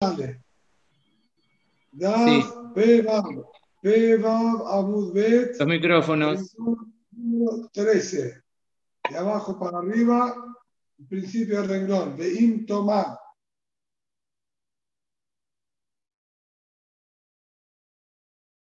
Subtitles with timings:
[0.00, 0.42] grande.
[1.92, 3.24] Daf, Pevav,
[3.80, 5.58] Pevav, Abudbet.
[5.58, 6.56] Los micrófonos.
[7.72, 8.42] 13.
[9.10, 10.34] De abajo para arriba,
[11.08, 12.16] principio del renglón.
[12.16, 13.18] De Im Tomar.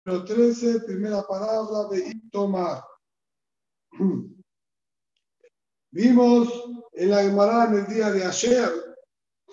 [0.06, 2.84] Número 13, primera palabra de Im Tomar.
[5.92, 6.50] Vimos
[6.92, 8.70] en la Gemara en el día de ayer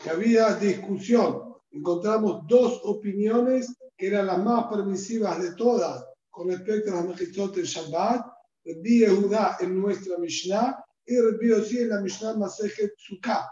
[0.03, 1.50] que había discusión.
[1.73, 7.55] Encontramos dos opiniones que eran las más permisivas de todas con respecto a las Mejizot
[7.55, 8.27] del Shabbat.
[8.65, 13.49] Rabbi Yehuda en nuestra Mishnah y Rabbi Yossi en la Mishnah Masejet Sukkah.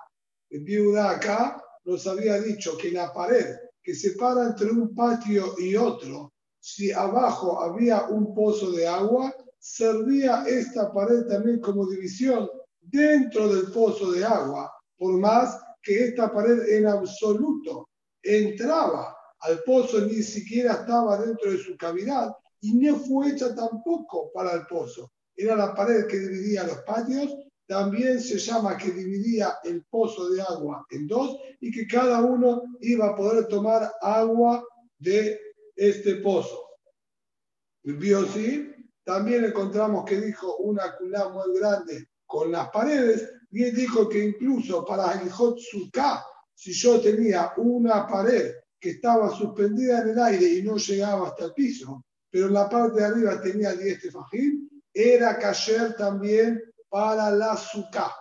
[0.51, 5.75] Rabbi Yehuda acá nos había dicho que la pared que separa entre un patio y
[5.77, 13.49] otro, si abajo había un pozo de agua, servía esta pared también como división dentro
[13.49, 17.88] del pozo de agua, por más que esta pared en absoluto
[18.23, 24.31] entraba al pozo, ni siquiera estaba dentro de su cavidad y no fue hecha tampoco
[24.33, 25.13] para el pozo.
[25.37, 30.41] Era la pared que dividía los patios, también se llama que dividía el pozo de
[30.43, 34.65] agua en dos y que cada uno iba a poder tomar agua
[34.99, 35.39] de
[35.77, 36.67] este pozo.
[38.33, 38.75] sí
[39.05, 44.23] también encontramos que dijo una culá muy grande con las paredes y él dijo que
[44.23, 45.31] incluso para el
[46.59, 51.45] si yo tenía una pared que estaba suspendida en el aire y no llegaba hasta
[51.45, 57.31] el piso, pero en la parte de arriba tenía 10 tefajim, era cayer también para
[57.31, 58.13] la Sukkah.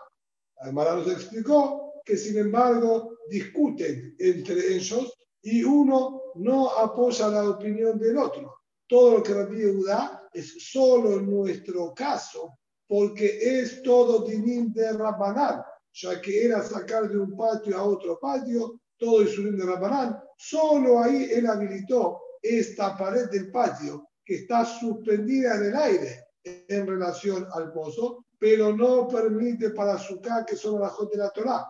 [0.57, 7.97] Además nos explicó que sin embargo discuten entre ellos y uno no apoya la opinión
[7.97, 8.59] del otro.
[8.87, 14.93] Todo lo que Rabbi Yehuda es solo en nuestro caso porque es todo dinim de
[14.93, 15.63] Rabbanán,
[16.01, 20.19] ya que era sacar de un patio a otro patio, todo es dinim de Rabbanán.
[20.37, 26.87] Solo ahí él habilitó esta pared del patio que está suspendida en el aire en
[26.87, 31.67] relación al pozo, pero no permite para Sukkah que son las de la Torah.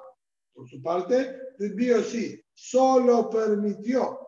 [0.53, 4.19] Por su parte, el sí, solo permitió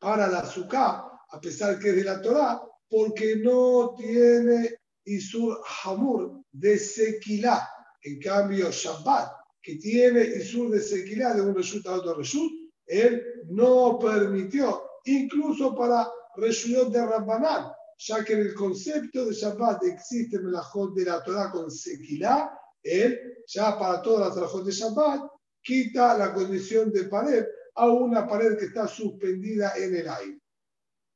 [0.00, 6.42] para la Sukkah, a pesar que es de la Torah, porque no tiene Isur Hamur
[6.50, 7.75] de Sequilá.
[8.06, 12.52] En cambio, Shabbat, que tiene Isur de Sequilá de un Reshut a otro Reshut,
[12.86, 19.82] él no permitió, incluso para Reshut de Rabbanán, ya que en el concepto de Shabbat
[19.82, 23.18] existe Melajot de la Torah con Sequilá, él
[23.48, 25.22] ya para todas las trabajos de Shabbat
[25.60, 27.44] quita la condición de pared
[27.74, 30.40] a una pared que está suspendida en el aire.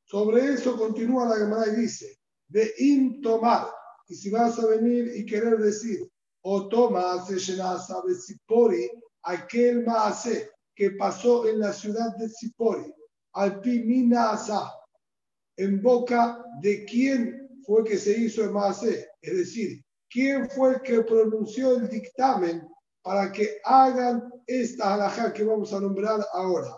[0.06, 2.18] Sobre eso continúa la Gemara y dice,
[2.48, 3.68] de intomar,
[4.08, 6.09] y si vas a venir y querer decir,
[6.42, 8.90] o toma sabe Sipori,
[9.22, 12.92] aquel Maase que pasó en la ciudad de Sipori,
[13.34, 14.38] al Pimina
[15.56, 20.80] en boca de quién fue que se hizo el Maase, es decir, quién fue el
[20.82, 22.66] que pronunció el dictamen
[23.02, 26.74] para que hagan esta alhaja que vamos a nombrar ahora.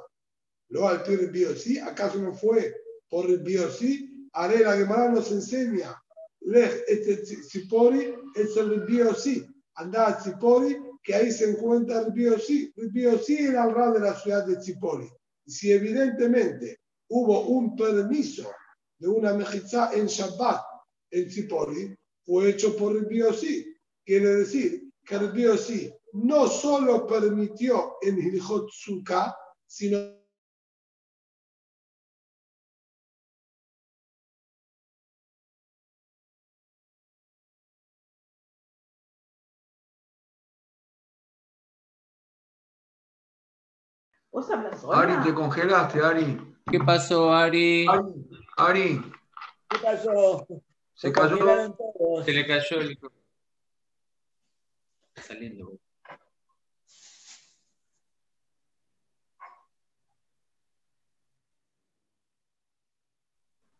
[0.68, 2.74] Lo al Biosí, ¿acaso no fue
[3.08, 4.28] por el Biosí?
[4.32, 6.02] Haré la Gemara nos enseña
[6.44, 9.46] Lej este Tzipori es el Biosí.
[9.76, 12.72] Anda a Tzipori, que ahí se encuentra el Biosí.
[12.76, 15.08] El Biosí era el rab de la ciudad de Tzipori.
[15.46, 18.50] Si evidentemente hubo un permiso
[18.98, 20.62] de una mejizá en Shabbat
[21.10, 21.94] en Tzipori,
[22.24, 23.74] fue hecho por el Biosí.
[24.04, 29.34] Quiere decir que el Biosí no solo permitió en Hilchot Sukkah,
[29.66, 30.21] sino
[44.32, 46.54] ¿Vos hablas Ari, te congelaste, Ari.
[46.70, 47.86] ¿Qué pasó, Ari?
[48.56, 48.98] Ari.
[49.68, 50.46] ¿Qué pasó?
[50.94, 51.36] Se cayó.
[52.24, 52.98] Se le cayó el.
[55.14, 55.78] Está saliendo.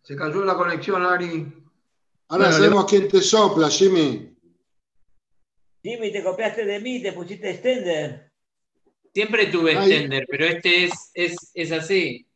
[0.02, 1.50] Se cayó la conexión, Ari.
[2.28, 4.36] Ahora sabemos quién te sopla, Jimmy.
[5.82, 8.31] Jimmy, te copiaste de mí, te pusiste extender.
[9.14, 12.26] Siempre tuve extender, pero este es, es, es así.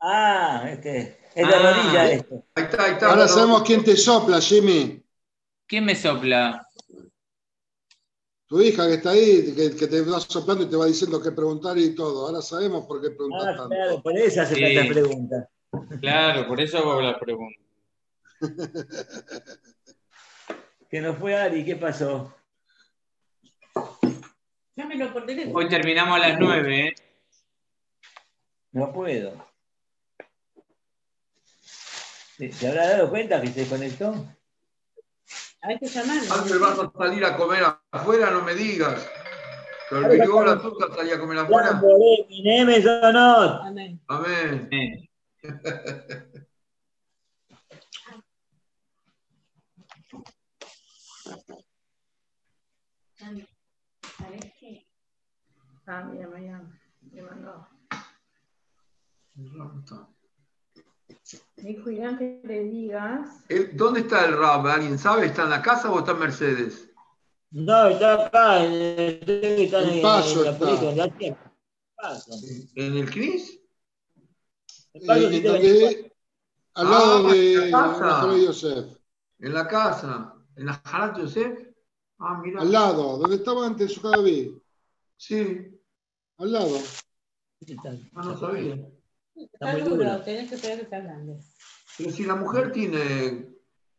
[0.00, 1.18] Ah, este.
[1.34, 1.74] Es de ah.
[1.74, 2.44] rodilla esto.
[2.54, 3.10] Ahí está, ahí está.
[3.10, 5.02] Ahora sabemos quién te sopla, Jimmy.
[5.66, 6.66] ¿Quién me sopla?
[8.46, 11.78] Tu hija que está ahí, que, te va soplando y te va diciendo qué preguntar
[11.78, 12.26] y todo.
[12.26, 14.88] Ahora sabemos por qué preguntas ah, Claro, por eso hace sí.
[14.88, 15.48] preguntas.
[16.00, 17.64] Claro, por eso hago las preguntas.
[20.90, 22.34] que no fue Ari, ¿qué pasó?
[24.76, 26.94] Hoy terminamos a las nueve, ¿eh?
[28.72, 29.46] No puedo.
[32.36, 34.26] ¿Se habrá dado cuenta que se desconectó?
[35.62, 36.34] Hay que llamarlo.
[36.34, 37.62] Antes vas a salir a comer
[37.92, 39.08] afuera, no me digas.
[39.88, 41.80] Que el virgo la turca salía a comer afuera.
[42.42, 43.60] Neme sonot.
[43.62, 44.00] Amén.
[44.08, 45.08] Amén.
[55.86, 56.62] Eh, Ah, mira, María,
[57.12, 57.68] me mandó.
[61.56, 63.44] Me dijo Irán que le digas.
[63.48, 64.66] Eh, ¿Dónde está el rab?
[64.66, 65.26] ¿Alguien sabe?
[65.26, 66.90] ¿Está en la casa o está en Mercedes?
[67.50, 68.64] No, está acá.
[68.64, 69.20] eh,
[69.64, 70.64] Está en, En Paso en la está.
[70.66, 71.52] película, en la tierra.
[72.76, 73.60] ¿En el CNIS?
[74.94, 76.12] En Paso, Eh, en donde-
[76.74, 78.36] al lado Ah, de en la casa.
[78.36, 78.96] Yosef.
[79.38, 80.34] En la casa.
[80.56, 81.58] ¿En la Harat Yosef?
[82.18, 82.60] Ah, mira.
[82.62, 84.52] Al lado, donde estaba antes su David.
[85.16, 85.70] Sí.
[86.38, 86.78] Al lado.
[88.14, 88.78] Ah, no sabía.
[89.34, 90.22] Está muy duro, duro.
[90.22, 91.38] tenés que esperar que está grande.
[91.96, 93.48] Pero si la mujer tiene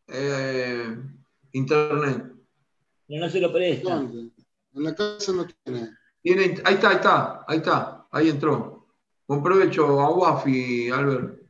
[0.07, 0.97] eh,
[1.53, 2.31] internet.
[3.07, 3.95] Pero no se lo presta.
[3.95, 4.31] ¿Dónde?
[4.73, 5.89] En la casa no tiene.
[6.21, 8.87] Tiene, ahí está, ahí está, ahí está, ahí entró.
[9.25, 11.41] Con provecho a Wafi, Albert.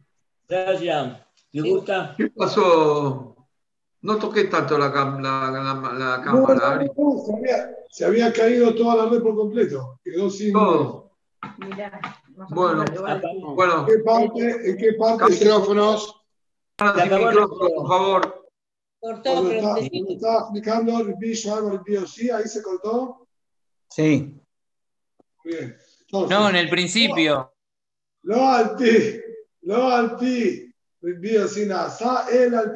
[0.47, 1.21] Gracias.
[1.51, 2.13] ¿Te gusta?
[2.17, 3.34] ¿Qué pasó?
[4.05, 6.75] No toqué tanto la, la, la, la cámara.
[6.75, 9.99] No, no, no, se, había, se, había, caído toda la red por completo.
[10.03, 10.53] Quedó sin.
[10.53, 11.09] Todo.
[11.57, 11.99] Mirá,
[12.49, 12.85] bueno,
[13.55, 13.79] bueno.
[13.79, 14.69] ¿En qué parte?
[14.69, 15.25] ¿En qué parte?
[15.31, 16.21] Micrófonos.
[16.79, 18.49] micrófono, por favor.
[18.99, 20.13] Cortó, Cuando pero está, te...
[20.13, 23.27] estaba explicando el visual, el BOC, ahí se cortó.
[23.89, 24.39] Sí.
[25.43, 25.77] Muy bien.
[26.01, 27.51] Entonces, no, en el principio.
[28.21, 29.19] Lo alti,
[29.61, 30.64] lo alti
[32.31, 32.73] él al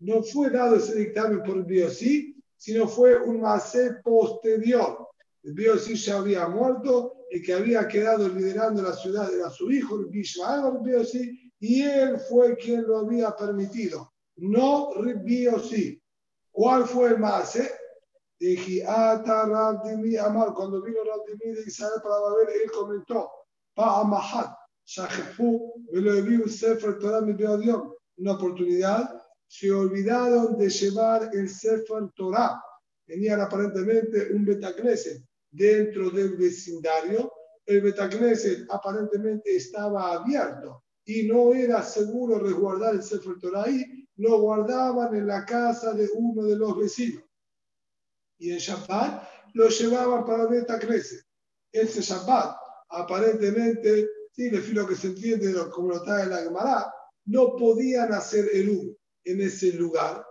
[0.00, 5.08] No fue dado ese dictamen por el Biosí, sino fue un macé posterior.
[5.42, 9.98] El Biosí ya había muerto, el que había quedado liderando la ciudad era su hijo,
[9.98, 14.90] el Bishmael Biosí, y él fue quien lo había permitido, no
[15.24, 16.00] Biosí.
[16.50, 17.70] ¿Cuál fue el macé?
[18.38, 23.30] Dije, ah, Ata Rabdimi Amar, cuando vino Rabdimi de Israel para Babel, él comentó,
[23.74, 24.59] Pa'amahat,
[28.16, 32.62] una oportunidad, se olvidaron de llevar el Sefer Torah.
[33.06, 37.32] Tenían aparentemente un Betacneset dentro del vecindario.
[37.66, 44.06] El Betacneset aparentemente estaba abierto y no era seguro resguardar el Sefer Torah ahí.
[44.16, 47.24] Lo guardaban en la casa de uno de los vecinos
[48.40, 49.22] y en Shabbat
[49.54, 51.22] lo llevaban para Beta Crece.
[51.70, 52.56] Ese Shabbat,
[52.88, 56.92] aparentemente, sí, le filo que se entiende lo- como lo trae la Gemara,
[57.26, 60.24] no podían hacer el U en ese lugar.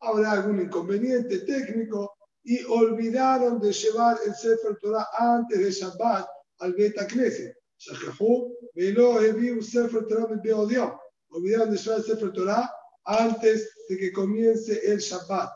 [0.00, 2.14] Habrá algún inconveniente técnico
[2.44, 6.26] y olvidaron de llevar el Sefer Torah antes de Shabbat
[6.60, 7.06] al Beta
[10.42, 10.92] Beodiom.
[11.30, 12.70] Olvidaron de llevar el Sefer Torah
[13.04, 15.50] antes de que comience el Shabbat.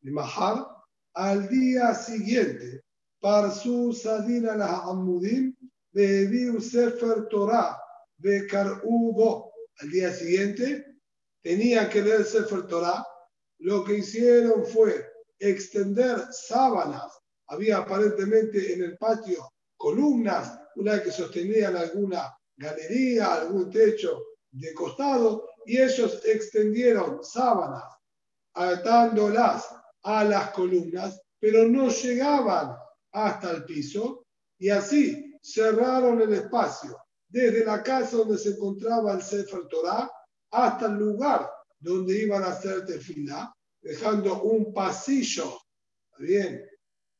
[0.00, 0.66] De Mahar,
[1.14, 2.82] al día siguiente,
[3.20, 5.56] Parsu Sadina la Amudim,
[5.98, 7.76] Bebiu Sefer Torah,
[8.22, 9.50] Bekar'ubo.
[9.80, 11.00] Al día siguiente,
[11.42, 13.04] tenían que leer Sefer Torah.
[13.58, 15.04] Lo que hicieron fue
[15.40, 17.18] extender sábanas.
[17.48, 25.48] Había aparentemente en el patio columnas, una que sostenían alguna galería, algún techo de costado,
[25.66, 27.84] y ellos extendieron sábanas,
[28.54, 29.68] atándolas
[30.04, 32.76] a las columnas, pero no llegaban
[33.12, 34.24] hasta el piso
[34.58, 36.96] y así cerraron el espacio
[37.28, 40.10] desde la casa donde se encontraba el Sefer Torah
[40.50, 45.58] hasta el lugar donde iban a hacer tefilá, dejando un pasillo,
[46.18, 46.64] bien,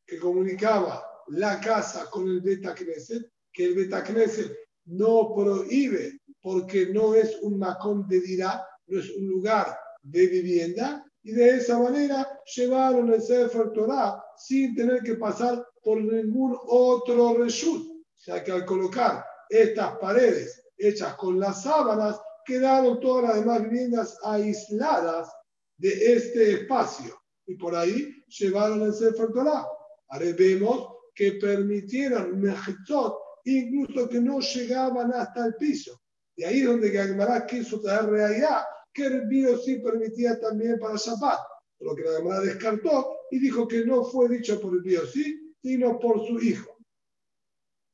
[0.05, 4.53] que comunicaba la casa con el Beta Knesset, que el Beta Knesset
[4.87, 11.05] no prohíbe porque no es un macón de dirá, no es un lugar de vivienda,
[11.23, 17.35] y de esa manera llevaron el Sefer Torah sin tener que pasar por ningún otro
[17.37, 17.98] reshut.
[18.19, 24.19] Sea que al colocar estas paredes hechas con las sábanas, quedaron todas las demás viviendas
[24.23, 25.31] aisladas
[25.77, 27.19] de este espacio.
[27.47, 29.67] Y por ahí llevaron el Sefer Torah.
[30.09, 36.01] Ahora vemos que permitieron mejitzot, incluso que no llegaban hasta el piso.
[36.37, 40.97] De ahí es donde Gagmará quiso traer realidad que el bio sí permitía también para
[40.97, 41.41] Shabbat,
[41.81, 45.55] lo que la Gemara descartó y dijo que no fue dicho por el bio sí,
[45.63, 46.78] sino por su hijo.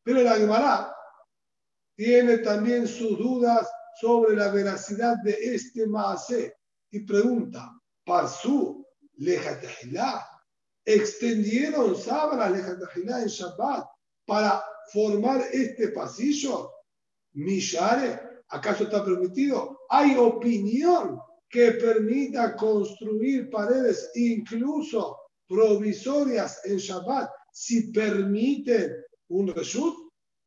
[0.04, 0.94] Pero la Gemara
[1.96, 3.68] tiene también sus dudas
[4.00, 6.54] sobre la veracidad de este Maasé
[6.90, 7.73] y pregunta,
[8.04, 10.26] Parsu, lejatejilá,
[10.84, 13.87] extendieron sábanas lejatejilá en Shabbat
[14.26, 16.70] para formar este pasillo,
[17.32, 19.80] Mishare, ¿acaso está permitido?
[19.88, 25.18] Hay opinión que permita construir paredes incluso
[25.49, 29.03] provisorias en Shabbat si permiten
[29.35, 29.95] un reshut.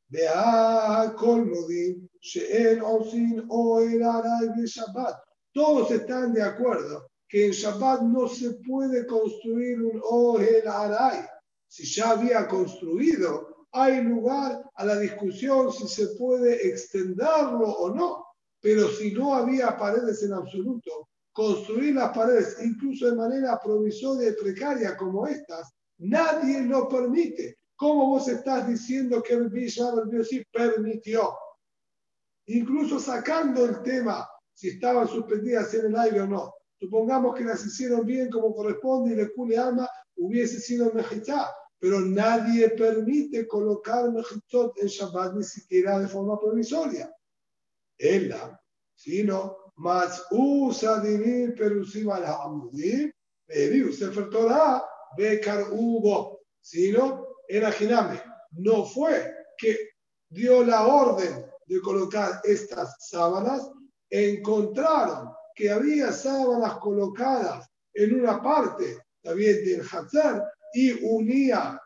[0.09, 5.15] Vea Colmodin, Sheen Osin o el de Shabbat.
[5.53, 11.25] Todos están de acuerdo que en Shabbat no se puede construir un Ohel Aray.
[11.67, 18.25] Si ya había construido, hay lugar a la discusión si se puede extenderlo o no.
[18.61, 24.41] Pero si no había paredes en absoluto, construir las paredes, incluso de manera provisoria y
[24.41, 27.57] precaria como estas, nadie lo permite.
[27.77, 29.93] ¿Cómo vos estás diciendo que el Bishab
[30.23, 31.37] sí permitió?
[32.47, 36.53] Incluso sacando el tema si estaban suspendidas en el aire o no.
[36.79, 41.99] Supongamos que las hicieron bien como corresponde y le cule alma hubiese sido mejitá, pero
[41.99, 47.13] nadie permite colocar mejitot en Shabbat ni siquiera de forma provisoria.
[47.95, 48.59] Ella,
[48.95, 53.11] sino más usa divir perusim al hamudim,
[53.47, 54.83] sefer Torah,
[55.15, 58.21] bekar hubo, sino era Jiname.
[58.51, 59.77] No fue que
[60.29, 63.69] dio la orden de colocar estas sábanas,
[64.09, 71.81] encontraron que había sábanas colocadas en una parte también del Hazar y unía,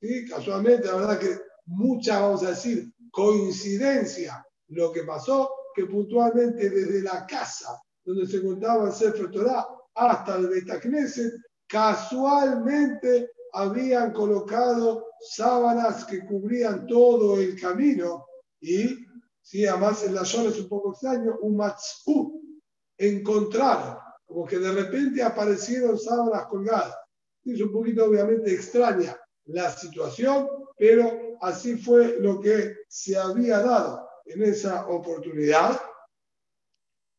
[0.00, 0.26] ¿sí?
[0.28, 7.02] casualmente, la verdad que mucha, vamos a decir, coincidencia lo que pasó, que puntualmente desde
[7.02, 11.32] la casa donde se encontraba el Sefer Torah hasta el Betacneset,
[11.66, 18.26] casualmente habían colocado sábanas que cubrían todo el camino
[18.60, 19.06] y,
[19.40, 22.42] sí, además en la zona es un poco extraño, un matzú,
[22.98, 23.96] encontraron,
[24.26, 26.96] como que de repente aparecieron sábanas colgadas.
[27.44, 34.08] Es un poquito obviamente extraña la situación, pero así fue lo que se había dado
[34.24, 35.80] en esa oportunidad.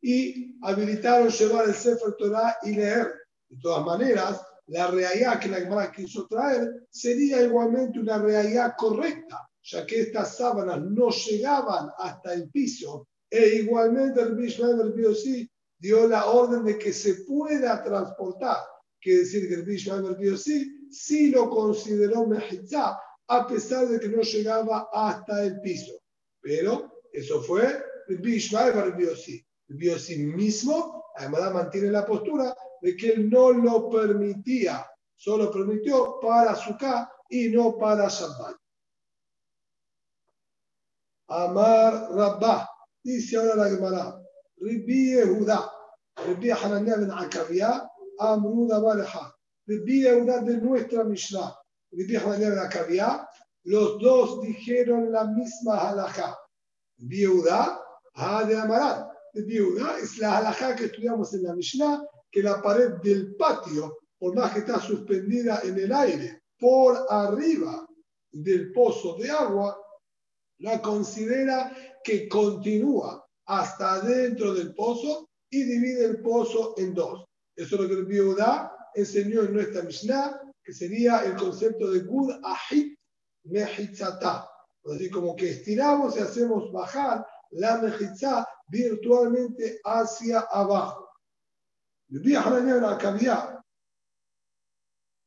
[0.01, 3.13] Y habilitaron llevar el Sefer Torah y leer.
[3.47, 9.47] De todas maneras, la realidad que la Gemara quiso traer sería igualmente una realidad correcta,
[9.61, 13.07] ya que estas sábanas no llegaban hasta el piso.
[13.29, 18.57] E igualmente el Bishmael Biosí dio la orden de que se pueda transportar.
[18.99, 24.21] Quiere decir que el Bishmael Biosí sí lo consideró Mejizá, a pesar de que no
[24.21, 25.93] llegaba hasta el piso.
[26.41, 29.45] Pero eso fue el Bishmael Biosí.
[29.67, 32.55] El Biosí mismo, además mantiene la postura
[32.85, 38.55] de que él no lo permitía, solo permitió para Sukkah y no para Shabbat.
[41.29, 42.69] Amar Rabbah,
[43.03, 44.21] dice ahora la Gemara,
[44.57, 45.67] Ribbi Yehuda,
[46.27, 47.89] Ribbi Hananiah ben Akavia,
[48.19, 49.33] Amru Dabaleha,
[49.65, 51.57] Ribbi Yehuda de nuestra Mishnah,
[51.91, 53.27] Ribbi Hananiah ben Akavia,
[53.63, 56.37] los dos dijeron la misma halajá.
[56.99, 57.81] Ribbi Yehuda,
[58.13, 59.09] ha de Amarat.
[59.33, 64.35] Yehuda es la halajá que estudiamos en la Mishnah, que la pared del patio, por
[64.35, 67.87] más que está suspendida en el aire, por arriba
[68.29, 69.81] del pozo de agua,
[70.59, 71.73] la considera
[72.03, 77.23] que continúa hasta dentro del pozo y divide el pozo en dos.
[77.55, 82.01] Eso es lo que el Biudá enseñó en nuestra Mishnah, que sería el concepto de
[82.01, 82.99] Gud Ahit
[83.45, 84.45] Mehitzata.
[84.93, 91.04] Así como que estiramos y hacemos bajar la Mehitzá virtualmente hacia abajo.
[92.07, 93.63] Yudí Acabía.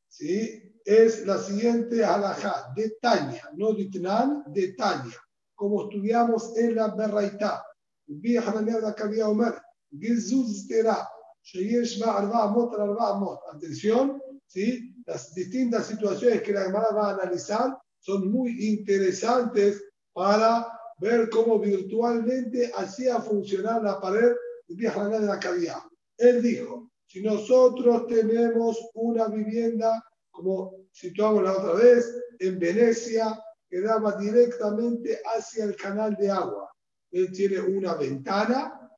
[0.09, 0.63] ¿Sí?
[0.85, 5.17] Es la siguiente halajá, de Tania, no Ditnan, de Tania,
[5.55, 7.65] como estudiamos en la Berraitá.
[8.07, 9.55] Yudí Acabía Omer,
[9.91, 11.09] Gizuz Terá,
[11.43, 13.41] Sheyesh Ba'arba Mot, Arba Mot.
[13.53, 14.95] Atención, ¿sí?
[15.07, 19.83] Las distintas situaciones que la hermana va a analizar son muy interesantes
[20.13, 20.67] para
[20.99, 24.33] ver cómo virtualmente hacía funcionar la pared
[24.67, 25.88] de de la cavidad.
[26.19, 33.81] Él dijo, si nosotros tenemos una vivienda, como situamos la otra vez, en Venecia, que
[33.81, 36.71] daba directamente hacia el canal de agua.
[37.11, 38.91] Él tiene una ventana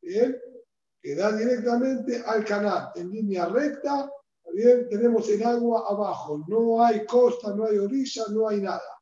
[0.00, 0.38] ¿bien?
[1.00, 4.10] que da directamente al canal en línea recta.
[4.52, 9.00] Bien, tenemos el agua abajo, no hay costa, no hay orilla, no hay nada.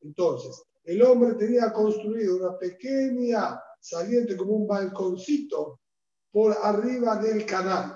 [0.00, 5.80] Entonces, el hombre tenía construido una pequeña saliente como un balconcito
[6.32, 7.94] por arriba del canal.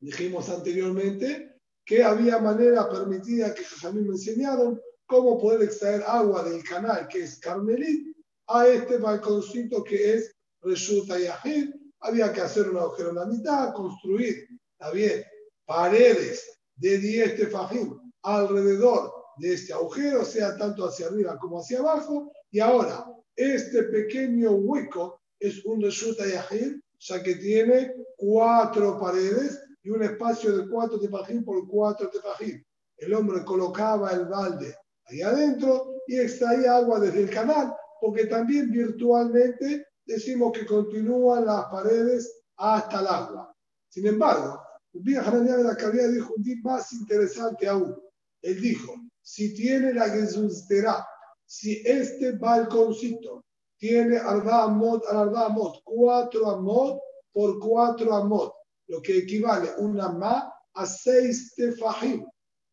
[0.00, 6.62] Dijimos anteriormente que había manera permitida que mí me enseñaron cómo poder extraer agua del
[6.64, 8.16] canal, que es Carmelit,
[8.48, 11.74] a este balconcito que es Reshuta Yahid.
[12.00, 15.24] Había que hacer un agujero en la mitad, construir, está bien,
[15.66, 22.32] paredes de 10 tefajim alrededor de este agujero, sea tanto hacia arriba como hacia abajo.
[22.50, 29.90] Y ahora, este pequeño hueco es un Reshuta Yahid, ya que tiene cuatro paredes y
[29.90, 32.62] un espacio de cuatro tefajim por cuatro tefajim.
[32.96, 34.74] El hombre colocaba el balde
[35.06, 41.66] ahí adentro y extraía agua desde el canal, porque también virtualmente decimos que continúan las
[41.66, 43.54] paredes hasta el agua.
[43.88, 44.60] Sin embargo,
[44.92, 48.00] un día de la Cabía dijo un día más interesante aún.
[48.42, 51.06] Él dijo, si tiene la Gesustera,
[51.46, 53.43] si este balconcito
[53.84, 56.98] tiene arba amot al amot, cuatro amot
[57.34, 58.54] por cuatro amot,
[58.88, 62.24] lo que equivale una ma a seis tefajim.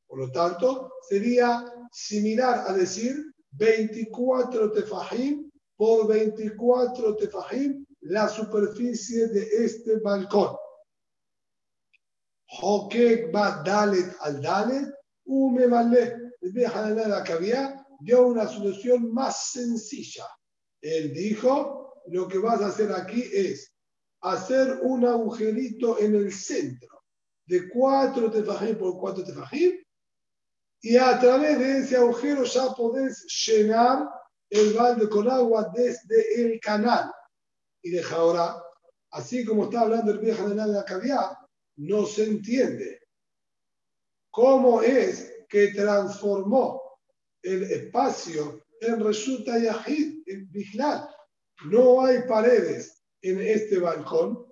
[0.07, 9.65] Por lo tanto, sería similar a decir 24 tefajim por 24 tefajim la superficie de
[9.65, 10.55] este balcón.
[12.61, 14.87] Hokek va dalet al dalet,
[15.25, 16.31] ume vale.
[16.41, 20.25] la cabía dio una solución más sencilla.
[20.81, 23.71] Él dijo, lo que vas a hacer aquí es
[24.21, 27.03] hacer un agujerito en el centro
[27.45, 29.81] de cuatro tefajim por cuatro tefajim
[30.81, 34.09] y a través de ese agujero ya podés llenar
[34.49, 37.11] el balde con agua desde el canal.
[37.83, 38.55] Y deja ahora,
[39.11, 41.37] así como está hablando el viejo de la cavidad,
[41.77, 42.99] no se entiende
[44.31, 46.81] cómo es que transformó
[47.43, 51.09] el espacio en resulta yahid, Biglat.
[51.65, 54.45] No hay paredes en este balcón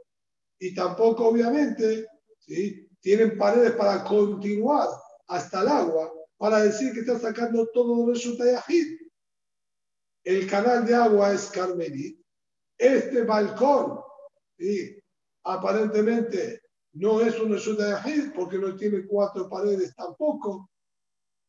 [0.59, 2.07] y tampoco, obviamente,
[2.37, 2.87] ¿sí?
[3.01, 4.87] tienen paredes para continuar
[5.27, 8.99] hasta el agua para decir que está sacando todo resulta yahid.
[10.23, 12.21] El canal de agua es Carmelit.
[12.77, 13.99] Este balcón,
[14.57, 15.01] ¿sí?
[15.43, 16.61] aparentemente
[16.93, 20.69] no es un resulta yahid porque no tiene cuatro paredes tampoco.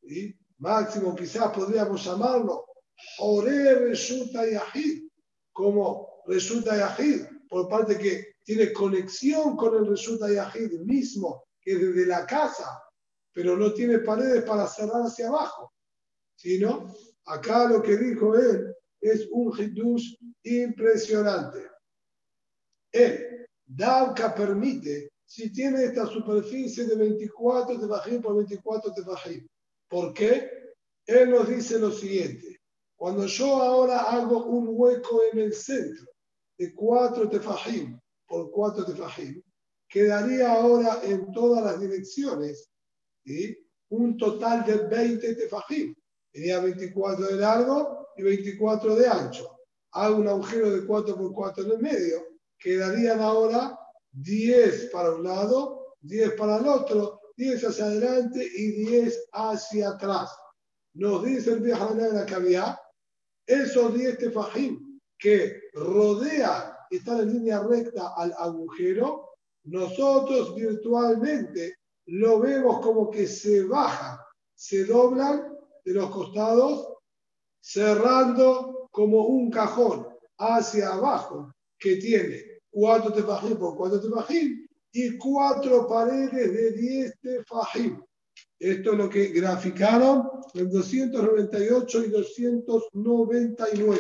[0.03, 0.35] ¿sí?
[0.59, 2.70] Máximo, quizás podríamos llamarlo
[3.19, 5.09] Joré resulta yahid,
[5.53, 12.07] como resulta yahid, por parte que tiene conexión con el resulta yahid mismo, que desde
[12.07, 12.81] la casa
[13.33, 15.73] pero no tiene paredes para cerrar hacia abajo.
[16.37, 16.95] Sino,
[17.27, 21.71] acá lo que dijo él es un hidush impresionante.
[22.93, 29.47] Él, Davka permite, si tiene esta superficie de 24 tefajim por 24 tefajim.
[29.89, 30.51] ¿Por qué?
[31.07, 32.60] Él nos dice lo siguiente.
[33.01, 36.05] Cuando yo ahora hago un hueco en el centro
[36.59, 39.43] de 4 tefajim por 4 tefajim,
[39.89, 42.71] quedaría ahora en todas las direcciones
[43.89, 45.95] un total de 20 tefajim.
[46.31, 49.49] Tenía 24 de largo y 24 de ancho.
[49.93, 52.23] Hago un agujero de 4 por 4 en el medio.
[52.59, 53.79] Quedarían ahora
[54.13, 60.37] 10 para un lado, 10 para el otro, 10 hacia adelante y 10 hacia atrás.
[60.93, 62.77] Nos dice el viejo de la cavidad,
[63.47, 69.31] esos 10 tefajim que rodean, están en línea recta al agujero,
[69.65, 71.77] nosotros virtualmente
[72.07, 74.19] lo vemos como que se bajan,
[74.55, 76.95] se doblan de los costados,
[77.61, 85.87] cerrando como un cajón hacia abajo que tiene cuatro tefajim por cuatro tefajim y cuatro
[85.87, 88.03] paredes de diez tefajim.
[88.61, 93.99] Esto es lo que graficaron en 298 y 299,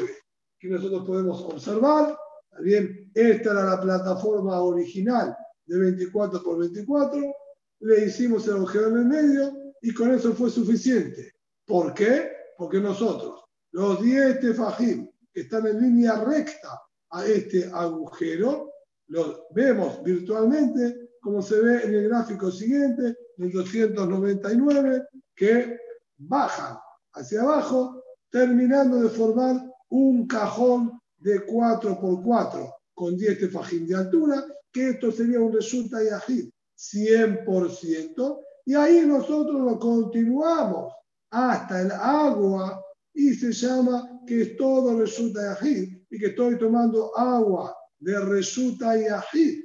[0.59, 2.16] que nosotros podemos observar.
[2.61, 5.35] Bien, esta era la plataforma original
[5.66, 7.35] de 24 por 24
[7.81, 11.33] le hicimos el agujero en el medio y con eso fue suficiente.
[11.66, 12.31] ¿Por qué?
[12.57, 13.42] Porque nosotros,
[13.73, 18.70] los 10 tefajim que están en línea recta a este agujero,
[19.09, 25.79] los vemos virtualmente, como se ve en el gráfico siguiente, en 299, que
[26.18, 26.76] bajan
[27.14, 29.57] hacia abajo, terminando de formar
[29.88, 35.53] un cajón de 4 por 4 con 10 tefajim de altura, que esto sería un
[35.53, 40.92] resulta yajid 100%, y ahí nosotros lo continuamos
[41.31, 47.16] hasta el agua y se llama que es todo resulta yahid y que estoy tomando
[47.16, 49.64] agua de resulta yahid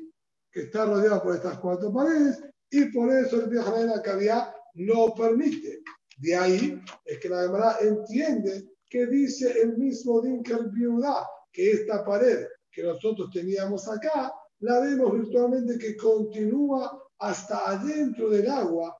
[0.51, 2.41] que está rodeado por estas cuatro paredes
[2.75, 5.81] y por eso el viejo de la cavidad no permite.
[6.17, 12.03] De ahí es que la demanda entiende que dice el mismo Dinker Viuda que esta
[12.03, 18.97] pared que nosotros teníamos acá la vemos virtualmente que continúa hasta adentro del agua,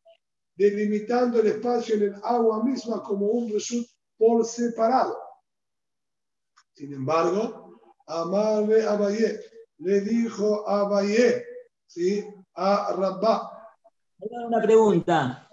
[0.56, 5.18] delimitando el espacio en el agua misma como un result por separado.
[6.74, 9.40] Sin embargo, Amarle Abayé
[9.80, 11.44] le dijo a Abayé,
[11.88, 12.24] ¿sí?
[12.54, 13.55] a Rabba.
[14.32, 15.50] Una pregunta.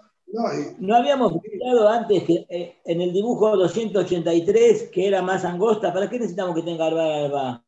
[0.79, 6.09] No, habíamos explicado antes que eh, en el dibujo 283, que era más angosta, ¿para
[6.09, 7.63] qué necesitamos que tenga alba, alba?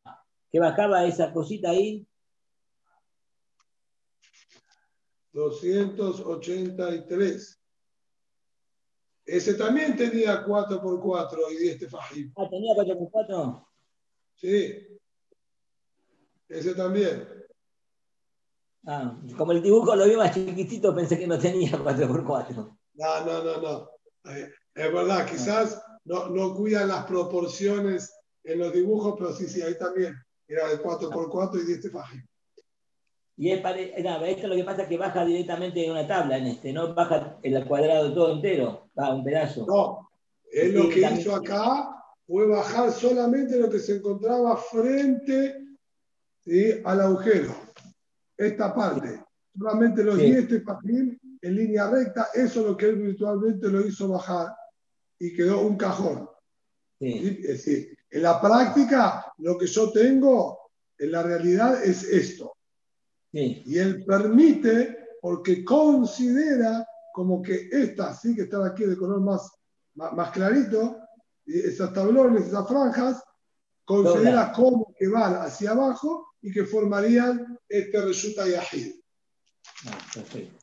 [0.50, 2.04] Que bajaba esa cosita ahí.
[5.32, 7.62] 283.
[9.26, 12.32] Ese también tenía 4x4 y 10 tefajim.
[12.36, 13.64] Ah, tenía 4x4.
[14.34, 14.98] Sí.
[16.48, 17.35] Ese también.
[18.86, 22.76] Ah, como el dibujo lo vi más chiquitito, pensé que no tenía 4x4.
[22.94, 23.90] No, no, no, no.
[24.32, 28.12] Eh, Es verdad, quizás no, no cuidan las proporciones
[28.44, 30.14] en los dibujos, pero sí, sí, ahí también.
[30.48, 32.24] Era de 4x4 y 10 tefajim.
[33.38, 36.38] Y es pare- no, esto lo que pasa es que baja directamente en una tabla
[36.38, 39.66] en este, no baja el cuadrado todo entero, va un pedazo.
[39.66, 40.08] No,
[40.52, 41.90] él lo que hizo acá
[42.26, 45.56] fue bajar solamente lo que se encontraba frente
[46.44, 46.80] ¿sí?
[46.84, 47.65] al agujero.
[48.36, 49.24] Esta parte.
[49.56, 50.32] Solamente los Sí.
[50.32, 54.48] 10 tefajim en línea recta, eso es lo que él virtualmente lo hizo bajar
[55.18, 56.28] y quedó un cajón.
[56.98, 57.40] Sí.
[57.42, 60.58] Es decir, en la práctica, lo que yo tengo
[60.98, 62.56] en la realidad es esto.
[63.32, 63.62] Sí.
[63.66, 69.50] Y él permite porque considera como que estas, sí, que están aquí de color más,
[69.94, 70.98] más, más clarito,
[71.46, 73.22] y esas tablones, esas franjas,
[73.84, 78.94] considera como que van hacia abajo y que formarían este resulta yahid.
[79.88, 80.58] Ah, perfecto.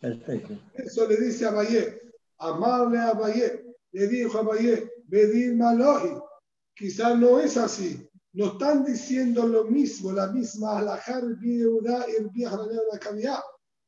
[0.00, 0.58] Perfecto.
[0.74, 2.00] Eso le dice a Bayé,
[2.38, 6.20] amarle a Bayé, le dijo a Bayé, Bedir Malohi,
[6.74, 8.08] quizás no es así.
[8.32, 13.38] No están diciendo lo mismo, la misma alajar viuda y la cavidad.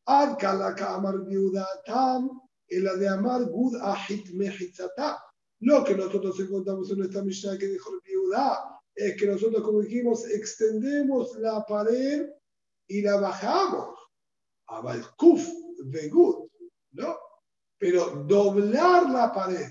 [0.06, 5.18] Arca la amar viuda tam, y la de amar gud ahit mehitzata.
[5.58, 9.80] Lo que nosotros encontramos en nuestra Mishnah que dijo el viuda es que nosotros, como
[9.80, 12.28] dijimos, extendemos la pared
[12.88, 13.98] y la bajamos.
[14.68, 15.46] Abalkuf
[15.84, 16.48] de Gud,
[16.92, 17.18] ¿no?
[17.78, 19.68] Pero doblar la pared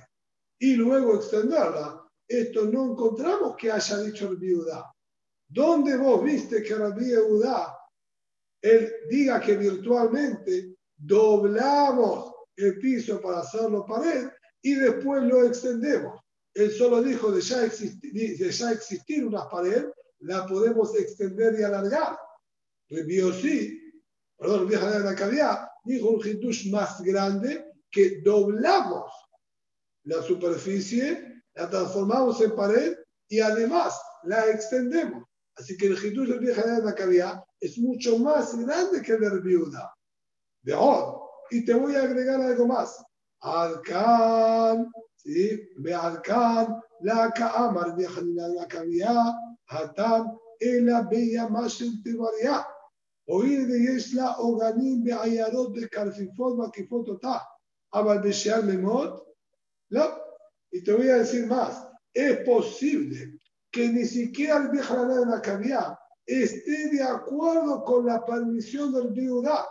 [0.60, 4.94] y luego extenderla, esto no encontramos que haya dicho el viuda.
[5.48, 7.78] ¿Dónde vos viste que el viuda,
[8.62, 14.30] él diga que virtualmente doblamos el piso para hacerlo pared
[14.62, 16.23] y después lo extendemos?
[16.54, 19.86] Él solo dijo de ya existir, de ya existir una pared,
[20.20, 22.18] la podemos extender y alargar.
[22.90, 23.80] Revió sí,
[24.38, 29.12] perdón, vieja de la cavidad, dijo un hitush más grande que doblamos
[30.04, 35.24] la superficie, la transformamos en pared y además la extendemos.
[35.56, 39.22] Así que el hitush del vieja de la cavidad es mucho más grande que el
[39.22, 39.94] de viuda.
[40.62, 40.76] De
[41.52, 43.04] y te voy a agregar algo más.
[43.42, 44.92] Alcan,
[45.24, 45.70] ¿sí?
[45.78, 48.08] Bealkan, la Kaamar de
[48.56, 49.36] la Kaviá,
[49.68, 52.66] Hatam, Ela Bella Masel Tebariá.
[53.28, 57.42] Oír de Yesla, Oganim, Beayarot de Carfifot, Makifot, Otá.
[57.92, 59.24] Abal Besheal Memot.
[60.72, 61.88] Y te voy a decir más.
[62.14, 63.40] Es posible
[63.72, 69.10] que ni siquiera el Bejalá de la Kaviá esté de acuerdo con la permisión del
[69.10, 69.68] viuda,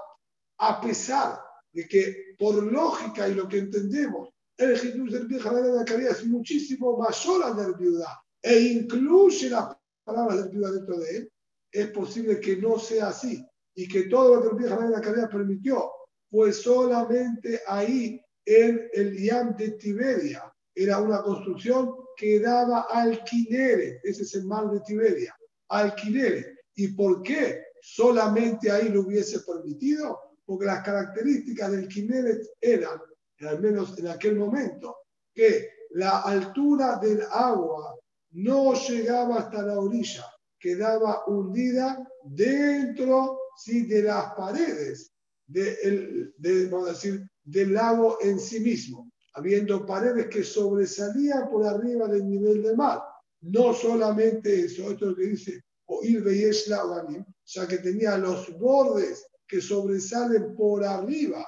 [0.58, 1.40] a pesar
[1.72, 4.28] de que por lógica y lo que entendemos
[4.62, 9.76] el Jesús del viejo de cavidad es muchísimo mayor al del viuda e incluye las
[10.04, 11.32] palabras del viuda dentro de él,
[11.70, 13.44] es posible que no sea así
[13.74, 15.90] y que todo lo que el viejo de cavidad permitió
[16.30, 20.52] fue solamente ahí en el Yam de Tiberia.
[20.74, 25.36] Era una construcción que daba alquileres, ese es el mar de Tiberia,
[25.68, 26.46] alquileres.
[26.74, 30.18] ¿Y por qué solamente ahí lo hubiese permitido?
[30.44, 33.00] Porque las características del Kineret eran,
[33.46, 34.96] al menos en aquel momento,
[35.34, 37.96] que la altura del agua
[38.32, 40.24] no llegaba hasta la orilla,
[40.58, 43.86] quedaba hundida dentro ¿sí?
[43.86, 45.10] de las paredes
[45.46, 46.34] de el-
[46.70, 52.26] vamos a decir, del lago en sí mismo, habiendo paredes que sobresalían por arriba del
[52.28, 53.02] nivel del mar.
[53.42, 58.56] No solamente eso, esto es lo que dice Oil Beyesh Laganim, ya que tenía los
[58.58, 61.44] bordes que sobresalen por arriba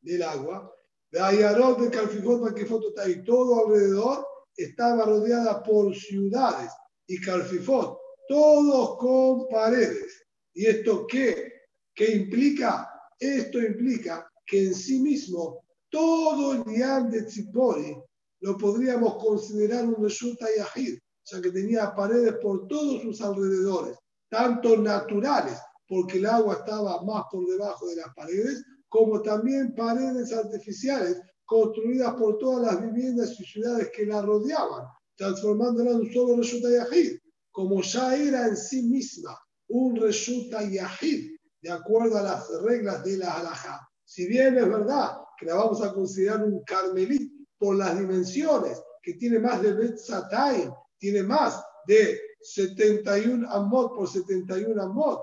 [0.00, 0.70] del agua,
[1.20, 4.26] Ayarot, de Calfijot, Maquifot, y todo alrededor
[4.56, 6.70] estaba rodeada por ciudades
[7.06, 7.98] y Calfifot,
[8.28, 10.26] todos con paredes.
[10.54, 11.52] ¿Y esto qué?
[11.94, 12.90] ¿Qué implica?
[13.18, 17.96] Esto implica que en sí mismo todo el Yam de Tzipori
[18.40, 23.96] lo podríamos considerar un Reshuta Yahid, ya que tenía paredes por todos sus alrededores,
[24.28, 30.32] tanto naturales, porque el agua estaba más por debajo de las paredes, como también paredes
[30.32, 36.36] artificiales construidas por todas las viviendas y ciudades que la rodeaban, transformándola en un solo
[36.36, 37.18] Reshuta Yahid,
[37.50, 43.18] como ya era en sí misma un Reshuta Yahid, de acuerdo a las reglas de
[43.18, 43.88] la halajá.
[44.04, 49.14] Si bien es verdad que la vamos a considerar un carmelit por las dimensiones, que
[49.14, 55.20] tiene más de Betzatayim, tiene más de 71 amot por 71 amot,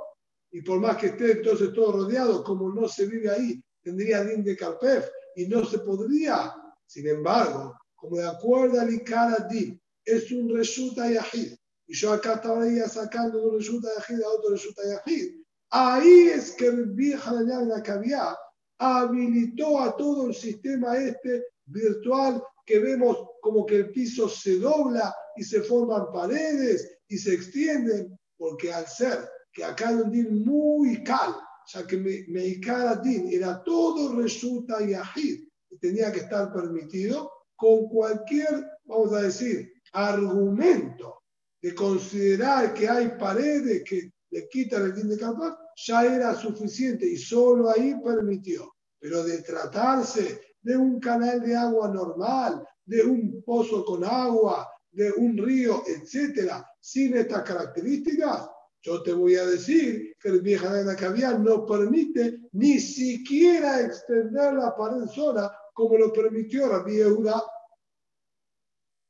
[0.53, 4.43] y por más que esté entonces todo rodeado, como no se vive ahí, tendría din
[4.43, 6.53] de Karpef y no se podría.
[6.85, 11.53] Sin embargo, como de acuerdo al Ikara Din, es un Reshuta Yahid,
[11.87, 16.51] y yo acá estaba sacando de un Reshuta Yahid a otro Reshuta Yahid, ahí es
[16.51, 18.37] que la Kaviá
[18.77, 25.15] habilitó a todo el sistema este virtual que vemos como que el piso se dobla
[25.35, 30.43] y se forman paredes y se extienden, porque al ser que acá hay un din
[30.43, 31.35] muy cal,
[31.67, 38.65] ya que Meikara din era todo resulta yahid y tenía que estar permitido con cualquier,
[38.85, 41.21] vamos a decir, argumento
[41.61, 47.05] de considerar que hay paredes que le quitan el din de capa, ya era suficiente
[47.05, 48.73] y solo ahí permitió.
[48.99, 55.11] Pero de tratarse de un canal de agua normal, de un pozo con agua, de
[55.11, 58.49] un río, etcétera, sin estas características,
[58.83, 63.79] yo te voy a decir que el vieja de la caviar no permite ni siquiera
[63.81, 67.41] extender la pared sola como lo permitió la Yehuda.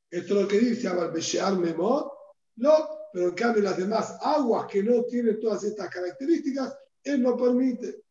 [0.08, 2.08] Esto es lo que dice Abalbeshear Memot.
[2.56, 2.72] No,
[3.12, 8.04] pero en cambio las demás aguas que no tienen todas estas características, él no permite.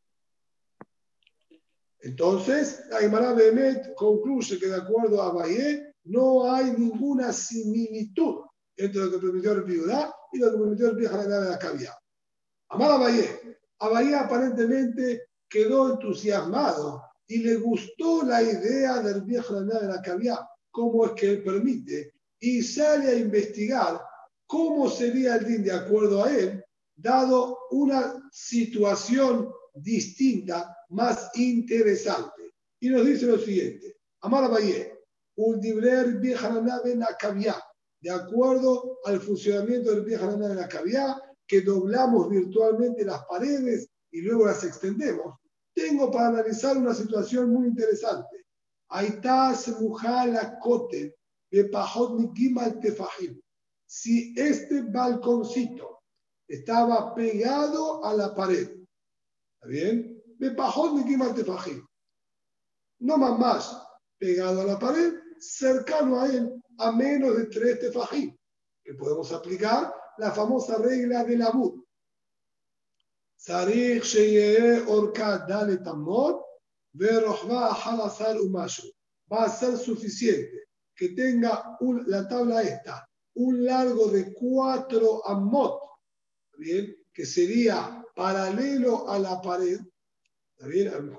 [2.01, 8.41] Entonces, la Behemet concluye que de acuerdo a Bahía no hay ninguna similitud
[8.75, 11.95] entre lo que permitió el Piudá y lo que permitió el Pijara de la Caviar.
[12.69, 13.59] Amar a Abayé.
[13.79, 20.39] Abayé aparentemente quedó entusiasmado y le gustó la idea del viejo de la caviar,
[20.71, 24.01] cómo es que él permite, y sale a investigar
[24.47, 26.63] cómo sería el din de acuerdo a él,
[26.95, 32.53] dado una situación distinta, más interesante.
[32.79, 34.99] Y nos dice lo siguiente, Amar Abayé,
[35.35, 36.49] un dibler vieja
[36.83, 37.62] de la caviar,
[38.03, 41.15] de acuerdo al funcionamiento del pie de la cavidad,
[41.47, 45.37] que doblamos virtualmente las paredes y luego las extendemos,
[45.73, 48.45] tengo para analizar una situación muy interesante.
[53.85, 56.01] Si este balconcito
[56.45, 60.21] estaba pegado a la pared, ¿está bien?
[62.99, 63.87] No más más,
[64.17, 68.35] pegado a la pared, cercano a él, a menos de tres tefajim,
[68.83, 71.83] que podemos aplicar la famosa regla del abud.
[73.37, 76.41] Sarich sheyeh orka dale tamot,
[79.31, 85.79] Va a ser suficiente que tenga la tabla esta, un largo de cuatro amot,
[86.57, 86.95] ¿bien?
[87.11, 89.79] que sería paralelo a la pared,
[90.59, 91.11] ¿bien?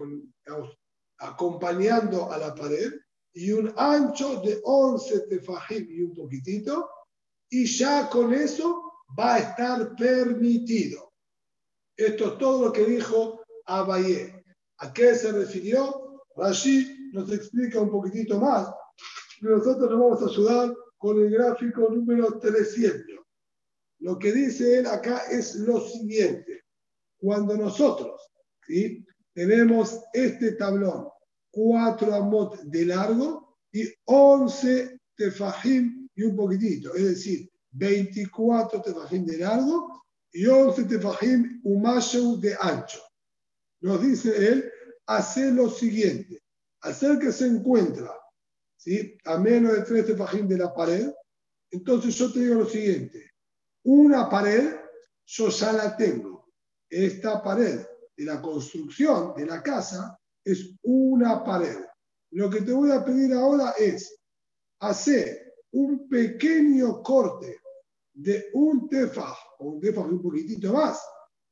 [1.18, 2.92] acompañando a la pared,
[3.34, 6.88] y un ancho de 11 tefajim y un poquitito,
[7.50, 11.12] y ya con eso va a estar permitido.
[11.96, 14.44] Esto es todo lo que dijo Abayé.
[14.78, 16.24] ¿A qué se refirió?
[16.36, 18.68] Rashi nos explica un poquitito más.
[19.40, 23.20] Nosotros nos vamos a ayudar con el gráfico número 300.
[24.00, 26.64] Lo que dice él acá es lo siguiente.
[27.16, 28.20] Cuando nosotros
[28.66, 29.04] ¿sí?
[29.32, 31.08] tenemos este tablón
[31.54, 39.38] 4 amot de largo y 11 tefajim y un poquitito, es decir, 24 tefajim de
[39.38, 43.00] largo y 11 tefajim umashu de ancho.
[43.80, 44.70] Nos dice él,
[45.06, 46.42] hace lo siguiente,
[46.80, 48.12] hacer que se encuentra
[48.76, 49.16] ¿sí?
[49.24, 51.10] a menos de 3 tefajim de la pared,
[51.70, 53.30] entonces yo te digo lo siguiente,
[53.84, 54.76] una pared
[55.26, 56.52] yo ya la tengo,
[56.88, 57.80] esta pared
[58.16, 61.78] de la construcción de la casa es una pared.
[62.30, 64.16] Lo que te voy a pedir ahora es
[64.80, 67.58] hacer un pequeño corte
[68.12, 71.00] de un tefaj, o un tefaj un poquitito más,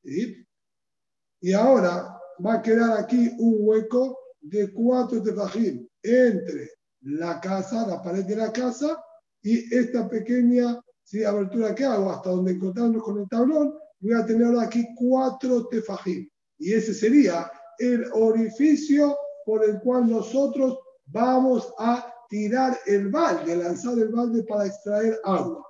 [0.04, 6.70] y ahora va a quedar aquí un hueco de cuatro tefajim entre
[7.02, 9.02] la casa, la pared de la casa,
[9.42, 10.80] y esta pequeña
[11.26, 16.28] abertura que hago hasta donde encontrarnos con el tablón, voy a tener aquí cuatro tefajim.
[16.58, 23.98] Y ese sería el orificio por el cual nosotros vamos a tirar el balde, lanzar
[23.98, 25.66] el balde para extraer agua.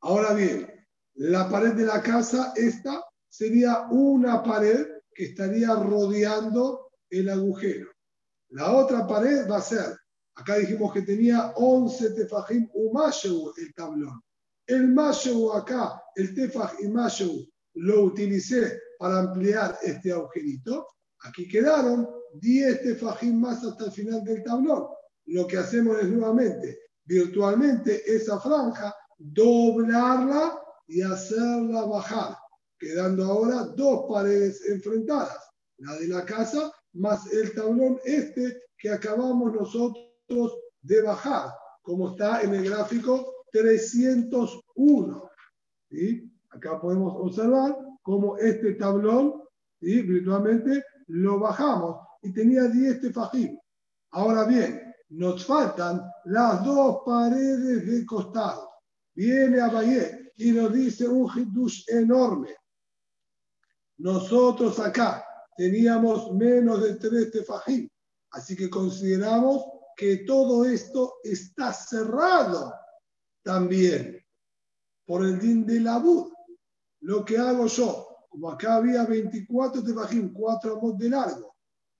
[0.00, 0.70] Ahora bien,
[1.14, 7.90] la pared de la casa, esta sería una pared que estaría rodeando el agujero.
[8.50, 9.98] La otra pared va a ser,
[10.36, 14.22] acá dijimos que tenía 11 tefajim umashu el tablón.
[14.66, 20.86] El mashu acá, el tefaj y lo utilicé para ampliar este agujerito
[21.24, 24.86] Aquí quedaron 10 tefajim más hasta el final del tablón.
[25.26, 32.36] Lo que hacemos es nuevamente, virtualmente, esa franja, doblarla y hacerla bajar,
[32.78, 35.38] quedando ahora dos paredes enfrentadas,
[35.78, 41.50] la de la casa más el tablón este que acabamos nosotros de bajar,
[41.82, 45.30] como está en el gráfico 301.
[45.90, 46.32] ¿sí?
[46.50, 47.76] Acá podemos observar
[48.08, 49.42] cómo este tablón
[49.82, 50.00] ¿sí?
[50.00, 53.58] virtualmente lo bajamos y tenía 10 tefajim.
[54.12, 58.70] Ahora bien, nos faltan las dos paredes de costado.
[59.14, 62.56] Viene a Valle y nos dice un hidush enorme.
[63.98, 65.22] Nosotros acá
[65.54, 67.90] teníamos menos de 3 tefajim,
[68.30, 72.72] así que consideramos que todo esto está cerrado
[73.42, 74.18] también
[75.04, 76.37] por el din de la bud.
[77.00, 81.56] Lo que hago yo, como acá había 24 tefajim, 4 amos de largo,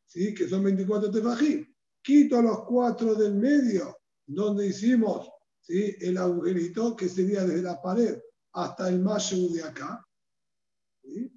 [0.07, 0.35] ¿sí?
[0.35, 1.67] que son 24 tefajim,
[2.03, 5.31] quito los 4 del medio, donde hicimos
[5.61, 5.95] ¿sí?
[6.01, 8.19] el agujerito, que sería desde la pared
[8.53, 10.05] hasta el mayo de acá,
[11.03, 11.33] ¿sí?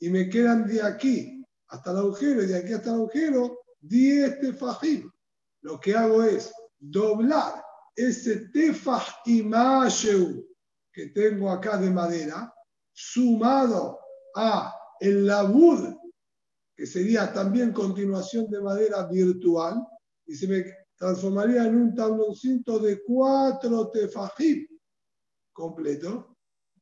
[0.00, 4.40] y me quedan de aquí hasta el agujero, y de aquí hasta el agujero, 10
[4.40, 5.10] tefajim.
[5.62, 7.62] Lo que hago es doblar
[7.96, 10.46] ese tefaj imasheu
[10.92, 12.52] que tengo acá de madera,
[13.00, 14.00] sumado
[14.34, 15.94] a el labud,
[16.76, 19.86] que sería también continuación de madera virtual,
[20.26, 20.64] y se me
[20.96, 24.66] transformaría en un tabloncito de cuatro tefajim
[25.52, 26.36] completo,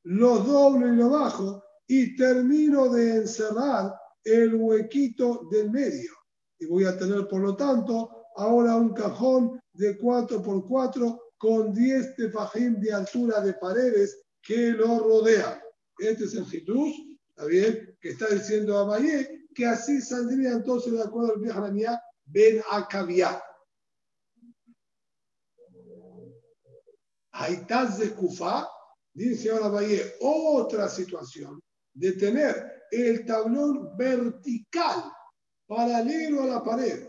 [0.04, 6.12] lo doblo y lo bajo y termino de encerrar el huequito del medio.
[6.58, 11.74] Y voy a tener, por lo tanto, ahora un cajón de 4 por 4 con
[11.74, 15.65] 10 tefajim de altura de paredes que lo rodean.
[15.97, 16.95] Este es el Jesús,
[17.29, 17.97] ¿está bien?
[17.99, 23.41] Que está diciendo a Valle que así saldría entonces de acuerdo al Biharanía Ben Akavia.
[27.33, 28.67] Haitaz de Kufa,
[29.13, 31.61] dice ahora Valle, otra situación
[31.93, 35.03] de tener el tablón vertical,
[35.67, 37.07] paralelo a la pared.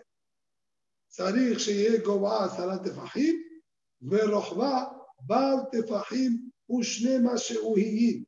[1.14, 3.42] צריך שיהיה גובה עשרה טפחים,
[4.02, 4.84] ורוחבה
[5.20, 8.24] בר טפחים ושני משאוהיים.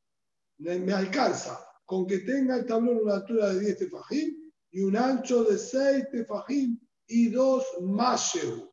[0.60, 5.44] me alcanza con que tenga el tablón una altura de 10 tefajim y un ancho
[5.44, 8.70] de 6 tefajim y dos masheu.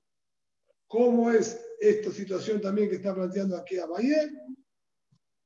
[0.87, 4.31] ¿Cómo es esta situación también que está planteando aquí a Valle?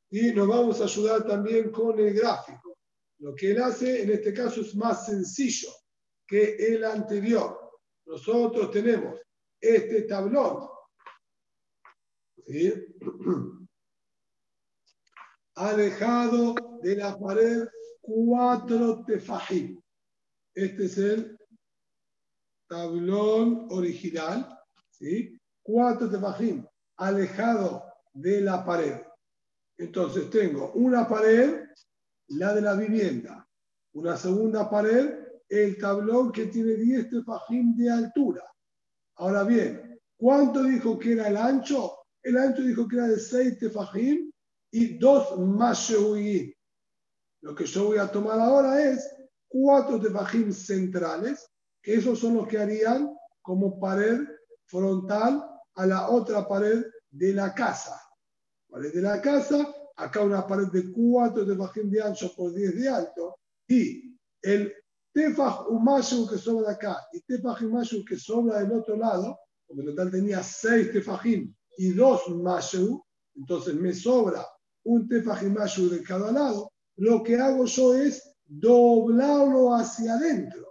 [0.09, 2.77] Y nos vamos a ayudar también con el gráfico.
[3.19, 5.69] Lo que él hace en este caso es más sencillo
[6.27, 7.57] que el anterior.
[8.05, 9.19] Nosotros tenemos
[9.59, 10.67] este tablón
[12.47, 12.73] ¿sí?
[15.61, 17.67] alejado de la pared
[18.01, 19.79] cuatro tefajim.
[20.55, 21.37] Este es el
[22.67, 25.39] tablón original, ¿sí?
[25.61, 26.65] cuatro tefajim,
[26.97, 29.01] alejado de la pared.
[29.77, 31.63] Entonces tengo una pared,
[32.29, 33.47] la de la vivienda,
[33.93, 35.13] una segunda pared,
[35.47, 38.43] el tablón que tiene 10 tefajim de altura.
[39.17, 41.97] Ahora bien, ¿cuánto dijo que era el ancho?
[42.23, 44.30] El ancho dijo que era de 6 tefajim
[44.71, 46.53] y 2 mashehuim.
[47.41, 49.09] Lo que yo voy a tomar ahora es
[49.49, 51.49] 4 tefajim centrales,
[51.81, 54.21] que esos son los que harían como pared
[54.67, 55.43] frontal
[55.75, 57.99] a la otra pared de la casa.
[58.69, 62.89] Pared de la casa, acá una pared de 4 tefajim de ancho por 10 de
[62.89, 64.73] alto, y el
[65.13, 69.87] tefaj umashu que sobra acá y tefaj umashu que sobra del otro lado, porque en
[69.87, 73.03] total tenía 6 tefajim y 2 mashu,
[73.35, 74.45] entonces me sobra
[74.83, 80.67] un tefaj mashu de cada lado, lo que hago yo es doblarlo hacia adentro.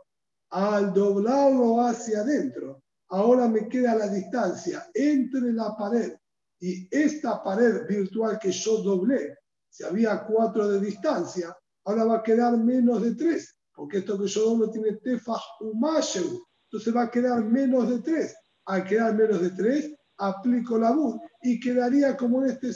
[0.50, 6.12] Al doblarlo hacia adentro, ahora me queda la distancia entre la pared
[6.60, 9.36] y esta pared virtual que yo doblé.
[9.68, 14.26] Si había 4 de distancia, ahora va a quedar menos de 3, porque esto que
[14.26, 18.36] yo doblo tiene tefaj umashu, entonces va a quedar menos de 3.
[18.66, 22.70] Al quedar menos de 3, aplico la bud y quedaría como en, este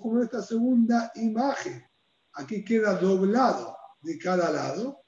[0.00, 1.84] como en esta segunda imagen.
[2.34, 5.02] Aquí queda doblado de cada lado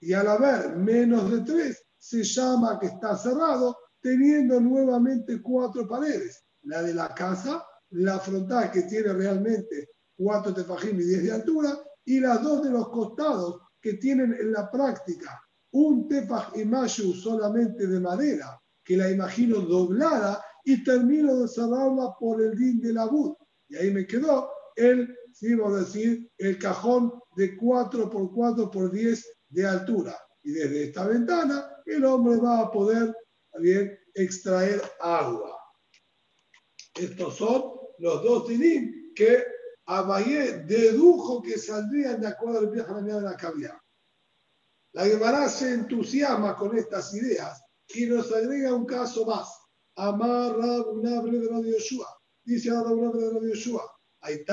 [0.00, 6.44] y al haber menos de 3 se llama que está cerrado teniendo nuevamente cuatro paredes.
[6.62, 11.78] La de la casa, la frontal que tiene realmente 4 tefajim y 10 de altura
[12.04, 15.40] y las dos de los costados que tienen en la práctica
[15.72, 22.42] un tefaj imashu solamente de madera, que la imagino doblada y termino de cerrarla por
[22.42, 23.34] el din de la bud.
[23.70, 28.70] Y ahí me quedó el, sí, vamos a decir, el cajón de 4 por 4
[28.70, 30.14] por 10 de altura.
[30.42, 33.14] y desde esta ventana el hombre va a poder
[33.58, 35.58] bien extraer agua.
[36.94, 37.62] Estos son
[37.98, 39.42] los dos dinim que
[39.86, 43.78] Abayé dedujo que saldrían de acuerdo al viaje de la cavidad.
[44.92, 47.62] La Gemara se entusiasma con estas ideas
[47.94, 49.57] y nos agrega un caso más.
[49.98, 52.06] Amar Rabunabre de Radio Yeshua.
[52.44, 53.82] Dice Rabunabre de Radio Yeshua.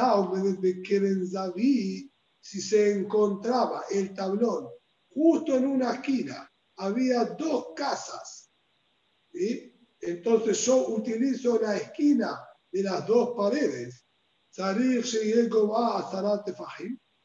[0.02, 4.68] Hombre, de Kerenzaví, si se encontraba el tablón
[5.10, 8.50] justo en una esquina, había dos casas.
[9.32, 9.74] ¿sí?
[10.02, 12.40] Entonces yo utilizo la esquina
[12.72, 14.06] de las dos paredes.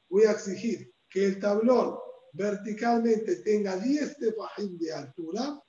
[0.09, 1.97] Voy a exigir que el tablón
[2.33, 5.63] verticalmente tenga 10 tefajim de altura,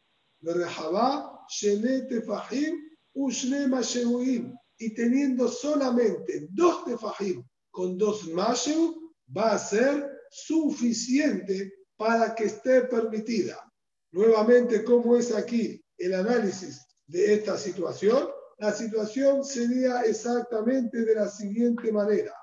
[4.78, 12.82] y teniendo solamente dos tefajim con dos mashu, va a ser suficiente para que esté
[12.84, 13.72] permitida.
[14.12, 18.28] Nuevamente, ¿cómo es aquí el análisis de esta situación?
[18.58, 22.36] La situación sería exactamente de la siguiente manera.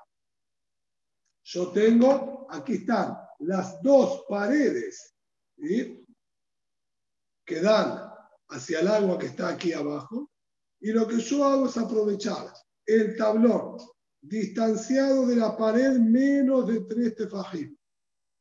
[1.43, 5.13] Yo tengo, aquí están las dos paredes
[7.49, 7.99] que dan
[8.49, 10.29] hacia el agua que está aquí abajo.
[10.79, 12.53] Y lo que yo hago es aprovechar
[12.85, 13.77] el tablón
[14.21, 17.75] distanciado de la pared menos de 3 tefajim.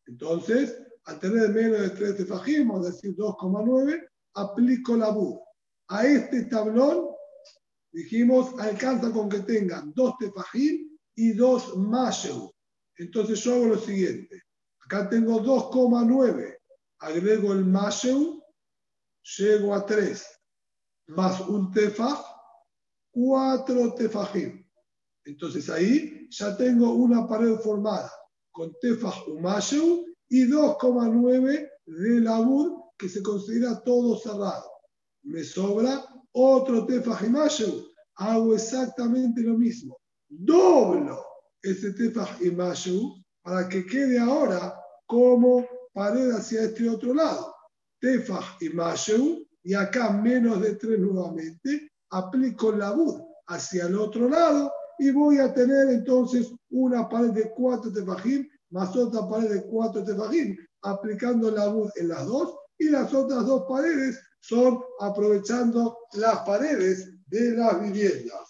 [0.06, 5.38] Entonces, al tener menos de 3 tefajim, a decir 2,9, aplico la bud.
[5.88, 7.08] A este tablón,
[7.90, 12.52] dijimos, alcanza con que tengan 2 tefajim y 2 mashu.
[12.98, 14.42] Entonces yo hago lo siguiente.
[14.84, 16.58] Acá tengo 2,9.
[16.98, 18.37] Agrego el mashu,
[19.36, 20.26] llego a 3.
[21.08, 22.18] Más un tefaj,
[23.10, 24.64] 4 tefajim.
[25.24, 28.10] Entonces ahí ya tengo una pared formada
[28.50, 34.70] con tefaj umashu y 2,9 de labur que se considera todo cerrado.
[35.22, 37.88] Me sobra otro tefaj umashu.
[38.16, 39.98] Hago exactamente lo mismo.
[40.28, 41.24] Doblo
[41.62, 44.74] ese tefaj umashu para que quede ahora
[45.06, 47.54] como pared hacia este otro lado.
[48.00, 51.90] Tefaj umashu y acá menos de 3 nuevamente.
[52.10, 57.92] Aplico labur hacia el otro lado y voy a tener entonces una pared de cuatro
[57.92, 63.12] tefajim más otra pared de cuatro tefajim, aplicando la luz en las dos, y las
[63.12, 68.46] otras dos paredes son aprovechando las paredes de las viviendas.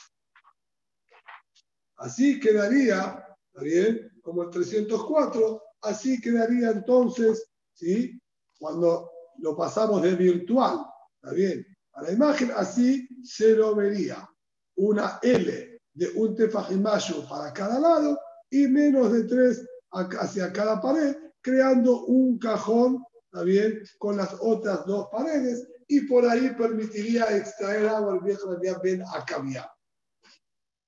[1.97, 4.11] Así quedaría, ¿está bien?
[4.23, 8.21] Como el 304, así quedaría entonces, ¿sí?
[8.59, 10.81] Cuando lo pasamos de virtual,
[11.23, 11.67] ¿está bien?
[11.95, 14.29] A la imagen, así se lo vería.
[14.77, 18.19] Una L de un tefajimayo para cada lado
[18.51, 25.09] y menos de tres hacia cada pared, creando un cajón, también con las otras dos
[25.11, 29.69] paredes, y por ahí permitiría extraer agua al viejo Ben a cambiar.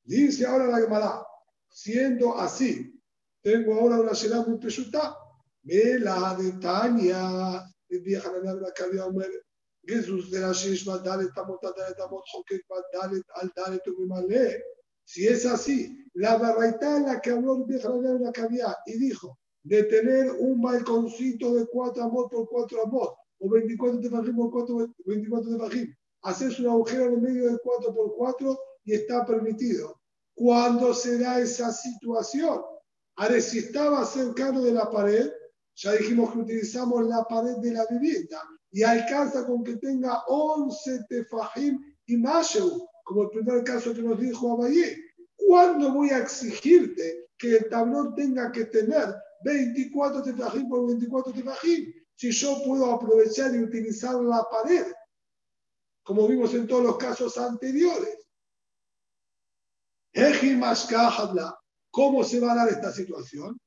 [0.04, 1.26] Dice ahora la Gemara,
[1.70, 3.00] siendo así,
[3.42, 5.16] tengo ahora una ciudad muy pesuta,
[5.62, 9.04] me la de Tania, el de la Cabía
[9.86, 12.22] Jesús de la Shishma, dale, estamos, dale, estamos,
[12.92, 14.62] dale, al dale, tu male.
[15.04, 19.38] Si es así, la barraita en la que habló el de la cabía y dijo
[19.62, 23.08] de tener un balconcito de 4 amos por 4 amos
[23.40, 28.14] o 24 tefajim por 4, 24 tefajim, haces un agujero en medio de 4 por
[28.16, 30.00] 4 y está permitido.
[30.34, 32.62] ¿Cuándo se da esa situación?
[33.16, 35.30] Ahora, si estaba cercano de la pared,
[35.82, 41.06] ya dijimos que utilizamos la pared de la vivienda y alcanza con que tenga 11
[41.08, 44.96] tefajim y mashu como el primer caso que nos dijo Abayé.
[45.34, 51.92] ¿Cuándo voy a exigirte que el tablón tenga que tener 24 tefajim por 24 tefajim?
[52.14, 54.84] Si yo puedo aprovechar y utilizar la pared,
[56.02, 58.18] como vimos en todos los casos anteriores.
[61.90, 63.58] ¿Cómo se va a dar esta situación?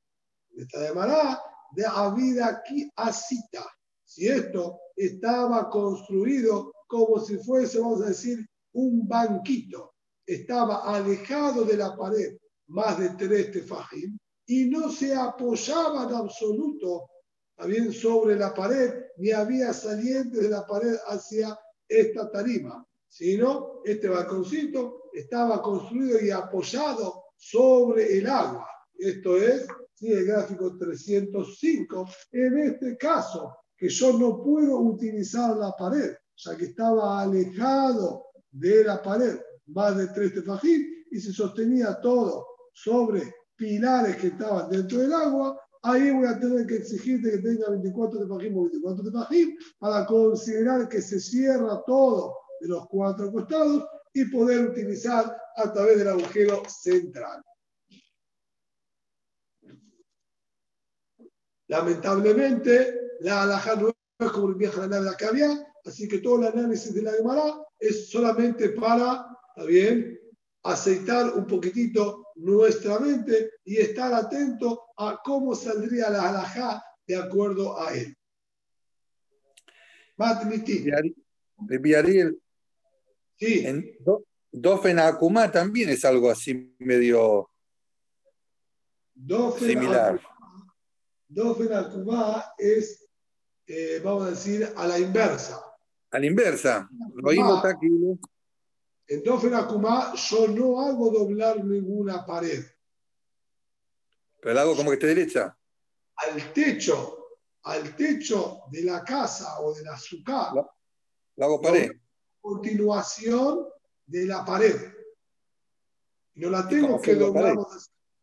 [0.56, 1.42] Esta llamará
[1.74, 3.64] de Avida aquí a cita.
[4.04, 9.94] Si esto estaba construido como si fuese, vamos a decir, un banquito
[10.26, 12.36] estaba alejado de la pared
[12.68, 14.16] más de tres tefajim
[14.46, 17.08] y no se apoyaba en absoluto
[17.56, 21.58] también sobre la pared ni había salientes de la pared hacia
[21.88, 28.68] esta tarima, sino este balconcito estaba construido y apoyado sobre el agua.
[28.96, 29.66] Esto es
[30.04, 32.06] sí, el gráfico 305.
[32.32, 38.84] En este caso, que yo no puedo utilizar la pared, ya que estaba alejado de
[38.84, 43.22] la pared más de tres tefajim y se sostenía todo sobre
[43.56, 48.20] pilares que estaban dentro del agua, ahí voy a tener que exigirte que tenga 24
[48.20, 54.24] tefajim o 24 tefajim para considerar que se cierra todo de los cuatro costados y
[54.26, 57.42] poder utilizar a través del agujero central.
[61.68, 63.88] Lamentablemente, la alhaja no
[64.18, 67.12] es como el viejo la nave que había, así que todo el análisis de la
[67.12, 70.18] Gemara es solamente para, ¿está bien?,
[70.62, 77.78] aceitar un poquitito nuestra mente y estar atento a cómo saldría la alhaja de acuerdo
[77.78, 78.16] a él.
[80.16, 80.86] Matniti.
[81.58, 82.38] De Ariel,
[83.36, 87.50] Sí, en Do- Dofen Akuma también es algo así medio
[89.14, 90.20] Dofen similar.
[91.34, 93.04] Dofen Akubá es,
[93.66, 95.60] eh, vamos a decir, a la inversa.
[96.10, 96.88] A la inversa.
[96.90, 98.18] ¿no?
[99.06, 102.64] En Dofen Akubá yo no hago doblar ninguna pared.
[104.40, 105.56] Pero lo hago como que esté derecha.
[106.16, 107.18] Al techo,
[107.64, 110.70] al techo de la casa o de la azúcar, Lo-
[111.36, 111.90] Lo hago pared.
[112.40, 113.66] continuación
[114.06, 114.76] de la pared.
[116.34, 117.56] No la tengo ¿Cómo que la doblar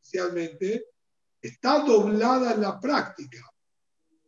[0.01, 0.90] especialmente.
[1.41, 3.39] Está doblada en la práctica.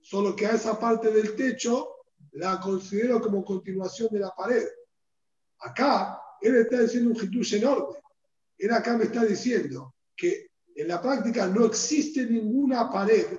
[0.01, 4.65] Solo que a esa parte del techo la considero como continuación de la pared.
[5.59, 7.99] Acá, él está diciendo un hitush enorme.
[8.57, 13.37] Él acá me está diciendo que en la práctica no existe ninguna pared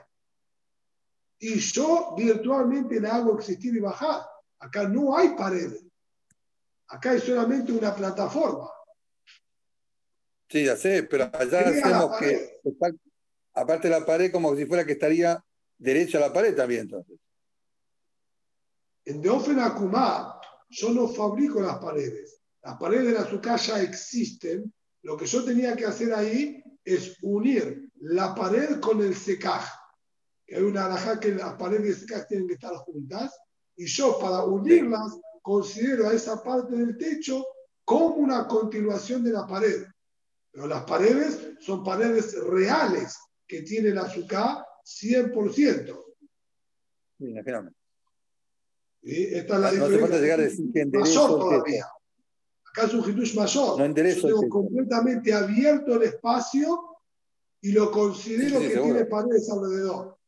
[1.38, 4.22] y yo virtualmente la hago existir y bajar.
[4.58, 5.72] Acá no hay pared.
[6.88, 8.70] Acá hay solamente una plataforma.
[10.48, 12.60] Sí, ya sé, pero allá hacemos que,
[13.54, 15.42] aparte de la pared, como si fuera que estaría
[15.78, 17.18] derecha la pared también, entonces.
[19.04, 20.40] En Deofen Akumá,
[20.70, 22.40] yo no fabrico las paredes.
[22.62, 24.72] Las paredes de la azúcar existen.
[25.02, 29.62] Lo que yo tenía que hacer ahí es unir la pared con el secaj.
[30.46, 33.38] Que hay una alhaja que las paredes y secaj tienen que estar juntas.
[33.76, 37.44] Y yo, para unirlas, considero a esa parte del techo
[37.84, 39.84] como una continuación de la pared.
[40.50, 46.04] Pero las paredes son paredes reales que tiene la azúcar 100%.
[47.18, 47.70] Sí, imagíname.
[49.02, 49.28] ¿sí?
[49.32, 50.00] Esta es la No diferencia.
[50.00, 51.86] falta llegar a decir que mayor todavía.
[52.68, 53.78] Acá es un hitush mayor.
[53.78, 56.96] No enderezo Yo tengo completamente abierto el espacio
[57.60, 58.94] y lo considero Sí, que seguro.
[58.94, 60.18] tiene paredes alrededor.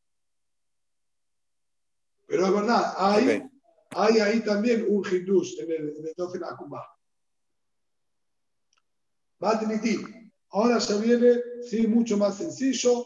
[2.25, 3.43] Pero es verdad, hay,
[3.91, 6.81] hay ahí también un hitush en el, en el Dofen Akuma.
[9.39, 10.26] Matniti.
[10.51, 13.05] Ahora ya viene, sí, mucho más sencillo.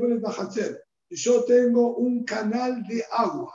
[0.00, 0.82] Benet Bahatzer.
[1.10, 3.52] Yo tengo un canal de agua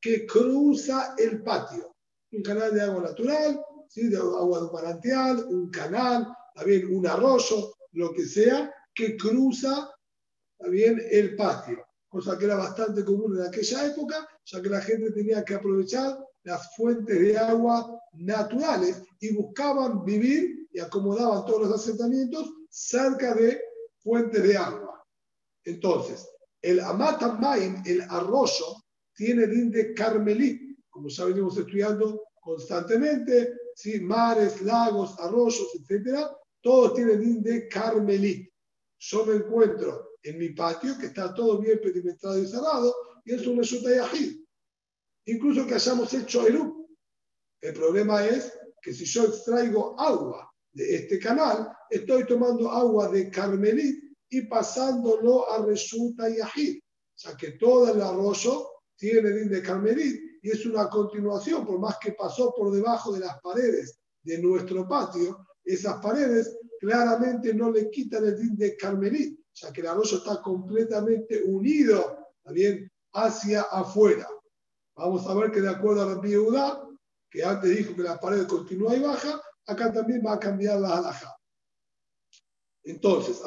[0.00, 1.94] que cruza el patio.
[2.32, 4.08] Un canal de agua natural, ¿sí?
[4.08, 9.90] de agua de un manantial, un canal, también un arroyo, lo que sea, que cruza
[10.58, 11.86] también el patio.
[12.08, 16.18] Cosa que era bastante común en aquella época, ya que la gente tenía que aprovechar
[16.42, 23.60] las fuentes de agua naturales y buscaban vivir y acomodaban todos los asentamientos cerca de
[24.02, 25.04] fuentes de agua.
[25.64, 26.28] Entonces,
[26.62, 28.76] el Amatamayim, el arroyo,
[29.14, 34.00] tiene din de Carmelit, como ya venimos estudiando constantemente, ¿sí?
[34.00, 38.50] mares, lagos, arroyos, etcétera, todos tienen din de Carmelit.
[38.98, 42.94] Yo me encuentro en mi patio, que está todo bien perimetrado y cerrado,
[43.24, 44.40] y es un resulta yahid.
[45.26, 46.60] Incluso que hayamos hecho el
[47.60, 48.52] El problema es
[48.82, 55.50] que si yo extraigo agua de este canal, estoy tomando agua de Carmelit y pasándolo
[55.50, 56.78] a Resulta Yahid.
[56.78, 58.66] O sea que todo el arroyo
[58.96, 63.20] tiene din de Carmelit y es una continuación, por más que pasó por debajo de
[63.20, 69.38] las paredes de nuestro patio, esas paredes claramente no le quitan el din de Carmelit,
[69.52, 74.28] ya que el arroyo está completamente unido también hacia afuera.
[74.96, 76.88] Vamos a ver que de acuerdo a la Yehuda,
[77.30, 79.40] que antes dijo que la pared continúa y baja,
[79.70, 81.36] acá también va a cambiar la halajá.
[82.84, 83.40] Entonces.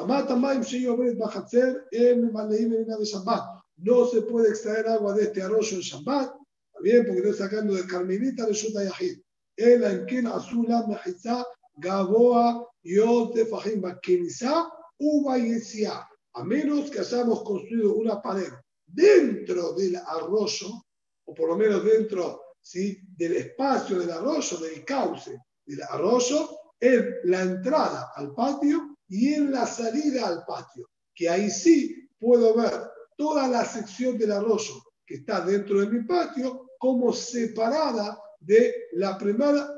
[3.76, 7.04] No se puede extraer agua de este arroyo en Shabbat, ¿está bien?
[7.04, 9.20] Porque estoy sacando de Carmelita de Shuta Yahid.
[9.56, 11.44] El Enkin Azula Mejizá
[11.76, 14.68] Gaboa Yote Fahim Bakenizá
[14.98, 16.08] Uba Yesia.
[16.34, 18.52] A menos que hayamos construido una pared
[18.86, 20.84] dentro del arroyo,
[21.26, 22.98] o por lo menos dentro ¿sí?
[23.16, 26.48] del espacio del arroyo, del cauce del arroyo,
[26.80, 32.54] en la entrada al patio y en la salida al patio, que ahí sí puedo
[32.54, 38.74] ver toda la sección del arroyo que está dentro de mi patio como separada de
[38.92, 39.68] la primera,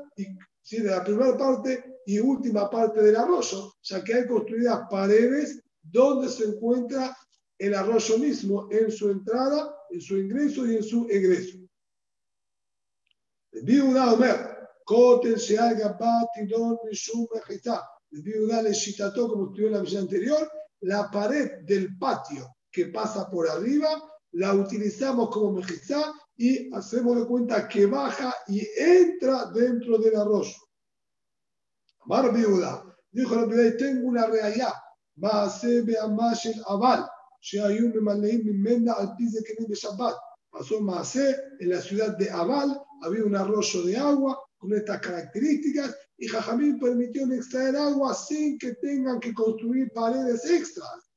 [0.61, 0.81] ¿sí?
[0.81, 6.29] de la primera parte y última parte del arroyo, ya que hay construidas paredes donde
[6.29, 7.15] se encuentra
[7.57, 11.57] el arroyo mismo en su entrada, en su ingreso y en su egreso.
[13.51, 14.56] Viuda Omer,
[14.87, 15.35] Kotel
[17.33, 17.89] Mejitá.
[18.09, 23.29] Viuda le shitató, como estudió en la misión anterior, la pared del patio que pasa
[23.29, 29.97] por arriba, la utilizamos como mejizá y hacemos de cuenta que baja y entra dentro
[29.97, 30.55] del arroyo.
[32.05, 32.81] Mar viuda,
[33.11, 34.73] dijo la viuda, tengo una realidad,
[35.17, 37.05] Maase Beamash el Aval,
[37.41, 40.15] Sheayum Maleim Mimenda al Pize Kenim Shabbat.
[40.49, 45.95] Pasó Maase en la ciudad de Aval, había un arroyo de agua con estas características
[46.17, 51.11] y Jajamín permitió extraer agua sin que tengan que construir paredes extras.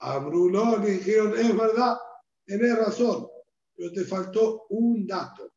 [0.00, 1.96] A Bruno le dijeron, es verdad,
[2.44, 3.26] tenés razón,
[3.74, 5.52] pero te faltó un dato.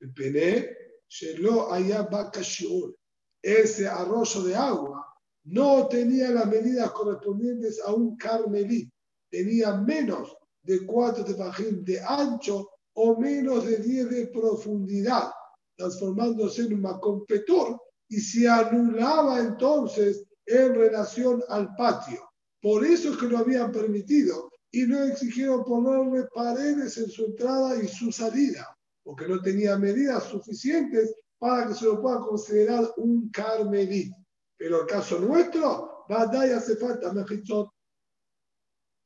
[0.00, 0.76] El pené,
[1.08, 2.94] Shelo Ayabakashiur.
[3.40, 5.06] Ese arroyo de agua
[5.44, 8.90] no tenía las medidas correspondientes a un carmelí.
[9.30, 15.30] Tenía menos de cuatro tefajim de ancho o menos de 10 de profundidad,
[15.76, 22.20] transformándose en un macompetor y se anulaba entonces en relación al patio.
[22.60, 27.82] Por eso es que lo habían permitido y no exigieron ponerle paredes en su entrada
[27.82, 33.30] y su salida, porque no tenía medidas suficientes para que se lo pueda considerar un
[33.30, 34.12] carmelí.
[34.56, 37.70] Pero el caso nuestro, y hace falta mejitzot.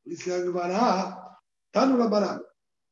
[0.05, 1.39] Dice Agbará,
[1.71, 2.43] tan una bará,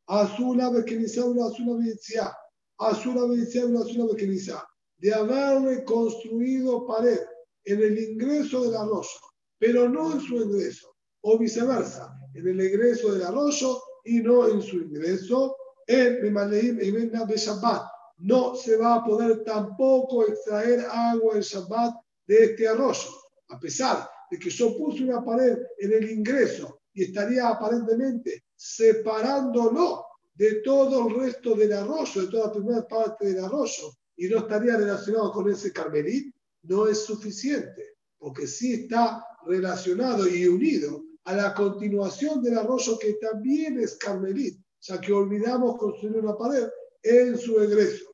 [0.06, 2.36] azula bekenizá, una azula beyitzia,
[2.78, 4.66] beyitzia, una azula bekenizá,
[4.98, 7.20] de haberle construido pared
[7.64, 9.20] en el ingreso del arroyo,
[9.58, 14.62] pero no en su ingreso, o viceversa, en el ingreso del arroyo y no en
[14.62, 15.56] su ingreso,
[15.86, 17.82] en Memaleim de Shabbat.
[18.18, 21.94] No se va a poder tampoco extraer agua en Shabbat
[22.26, 23.10] de este arroyo,
[23.48, 30.05] a pesar de que yo puse una pared en el ingreso y estaría aparentemente separándolo
[30.36, 34.38] de todo el resto del arroyo, de toda la primera parte del arroyo, y no
[34.38, 36.32] estaría relacionado con ese carmelí,
[36.62, 43.14] no es suficiente, porque sí está relacionado y unido a la continuación del arroyo que
[43.14, 46.68] también es carmelí, ya que olvidamos construir una pared
[47.02, 48.04] en su egreso.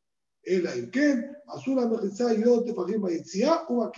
[0.43, 3.93] El Ainken, Azula Mejizá y Dote Fajim Yitzia o.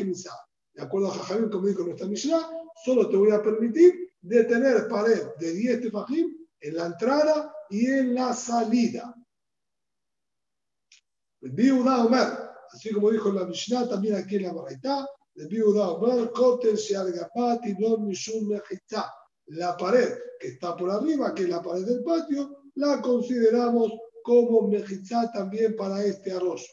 [0.75, 2.51] De acuerdo a Jajamim, como dijo nuestra Mishnah,
[2.85, 7.87] solo te voy a permitir de tener pared de 10 tefajim en la entrada y
[7.87, 9.15] en la salida.
[11.41, 12.29] Viuda Omer,
[12.73, 18.07] así como dijo la Mishnah, también aquí en la Baraitá, Viuda Omer, Kotel Shealgapati Don
[18.07, 19.11] Mishun Mejizá.
[19.47, 23.93] La pared que está por arriba, que es la pared del patio, la consideramos
[24.23, 26.65] como mejizá también para este arroyo.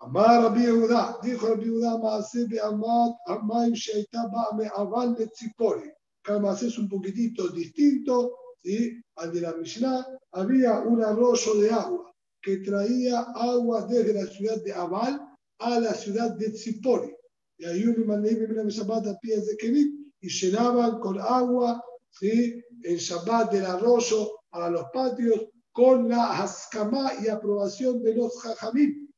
[0.00, 5.92] Amar Yehuda, dijo Rabbi Yehuda, Maase Be'amat, Amaim Sheita Ba'ame Aval de Tzipori.
[6.22, 9.02] Calmas es un poquitito distinto, ¿sí?
[9.16, 14.62] Al de la Mishnah, había un arroyo de agua que traía agua desde la ciudad
[14.62, 15.20] de Aval
[15.58, 17.14] a la ciudad de Tzipori.
[17.58, 22.60] Y ahí un a pies de Kevit y llenaban con agua, ¿sí?
[22.82, 29.08] El Shabbat del arroyo para los patios con la haskamá y aprobación de los jajamim.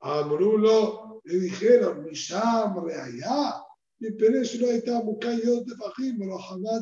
[0.00, 3.62] A Amrulo le dijeron, Misham reayá,
[4.00, 6.18] mi perezo no está mucayot de fajim,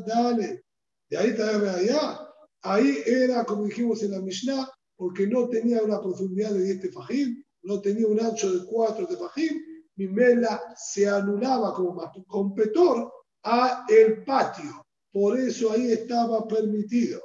[0.06, 0.64] dale.
[1.12, 2.26] De ahí está reayá.
[2.62, 7.44] Ahí era, como dijimos en la Mishnah, porque no tenía una profundidad de 10 tefajim,
[7.64, 9.62] no tenía un ancho de 4 tefajim,
[9.96, 14.86] mi mela se anulaba como competidor a el patio.
[15.12, 17.20] Por eso ahí estaba permitido.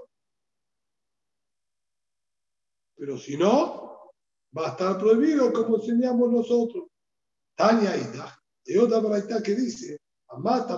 [2.98, 4.12] Pero si no,
[4.58, 6.88] va a estar prohibido como enseñamos nosotros.
[7.56, 10.78] Tania Ida, de otra braita que dice, Amata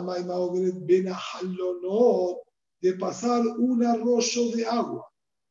[2.82, 5.06] de pasar un arroyo de agua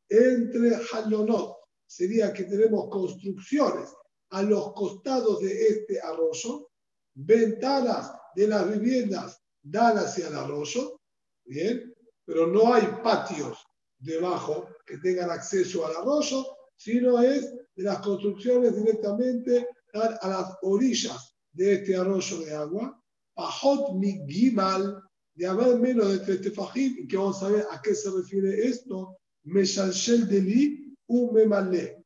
[0.09, 1.55] entre halonot.
[1.85, 3.89] Sería que tenemos construcciones
[4.31, 6.69] a los costados de este arroyo,
[7.15, 11.01] ventanas de las viviendas dan hacia el arroyo,
[11.45, 11.93] bien,
[12.25, 13.57] pero no hay patios
[13.97, 21.35] debajo que tengan acceso al arroyo, sino es de las construcciones directamente a las orillas
[21.51, 23.03] de este arroyo de agua.
[23.33, 25.01] Pajot mi gimal,
[25.39, 29.15] de haber menos de tres tefajim, que vamos a ver a qué se refiere esto,
[29.45, 32.03] Meshalshel Deli, un memalé.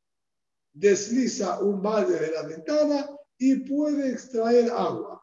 [0.72, 3.10] Desliza un balde de la ventana
[3.40, 5.20] y puede extraer agua.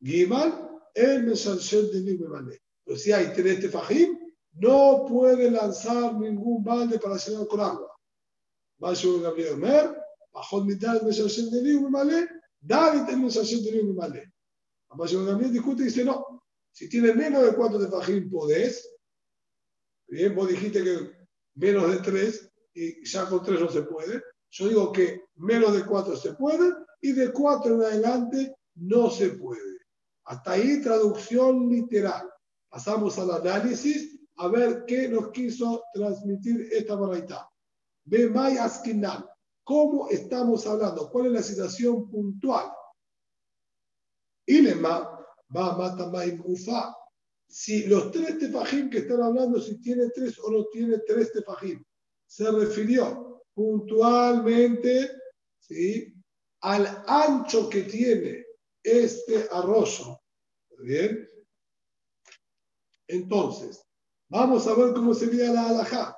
[0.00, 2.62] Gimal, el Meshalshel Deli, memalé.
[2.84, 4.16] Pero si hay tres tefajim,
[4.52, 7.98] no puede lanzar ningún balde para llenar con agua.
[8.78, 12.28] Vaya Gabriel Omer, bajo mitad del Meshalshel Deli, memalé,
[12.60, 14.20] David el Meshalshel Deli, u me malé.
[14.20, 14.32] memalé.
[14.90, 16.35] Vaya Gabriel discute y dice no
[16.76, 18.86] si tiene menos de cuatro tefajim podés.
[20.08, 21.10] Bien, vos dijiste que
[21.54, 24.22] menos de tres y ya con tres no se puede.
[24.50, 29.30] Yo digo que menos de cuatro se puede y de cuatro en adelante no se
[29.30, 29.78] puede.
[30.26, 32.28] Hasta ahí traducción literal.
[32.68, 37.48] Pasamos al análisis a ver qué nos quiso transmitir esta baraita.
[38.04, 39.26] Ve May Askinal.
[39.64, 41.08] ¿Cómo estamos hablando?
[41.10, 42.70] ¿Cuál es la situación puntual?
[44.46, 45.15] Ilema
[45.54, 46.10] va mata
[46.44, 46.94] ufa.
[47.48, 51.82] Si los tres tefajim que están hablando, si tiene tres o no tiene tres tefajim,
[52.26, 55.10] se refirió puntualmente
[55.60, 56.12] ¿sí?
[56.62, 58.44] al ancho que tiene
[58.82, 60.20] este arroyo.
[60.78, 61.26] ¿Bien?
[63.08, 63.82] Entonces,
[64.28, 66.16] vamos a ver cómo sería la alajá.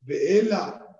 [0.00, 0.98] Veela,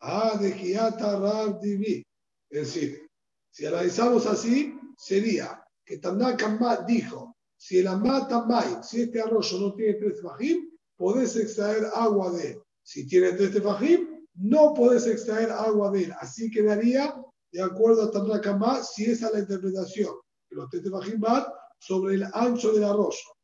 [0.00, 2.06] ah, de.
[2.50, 3.10] Es decir,
[3.50, 9.94] si analizamos así, sería que Tanaka dijo, si el Amatamay, si este arroyo no tiene
[9.94, 12.62] tres fajim, podés extraer agua de él.
[12.82, 16.14] Si tiene tres fajim, no podés extraer agua de él.
[16.18, 17.14] Así quedaría
[17.52, 20.12] de acuerdo a Tanaka si esa es la interpretación.
[20.50, 21.44] Los tres fajim van
[21.78, 23.36] sobre el ancho del arroyo.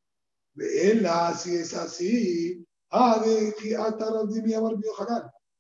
[0.55, 3.25] Veela, si es así, ah.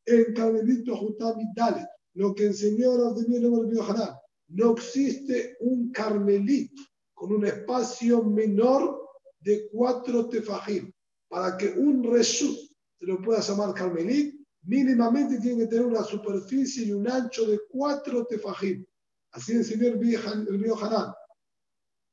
[0.04, 4.21] En Carmelito Jutami Dale, lo que enseñó Rab Divi Amar Biohanan
[4.52, 6.82] no existe un carmelito
[7.14, 9.00] con un espacio menor
[9.40, 10.92] de cuatro tefajim.
[11.28, 12.56] Para que un reshut
[12.98, 14.34] se lo pueda llamar carmelit,
[14.64, 18.84] mínimamente tiene que tener una superficie y un ancho de cuatro tefajim.
[19.32, 21.14] Así enseñó el río Hanan.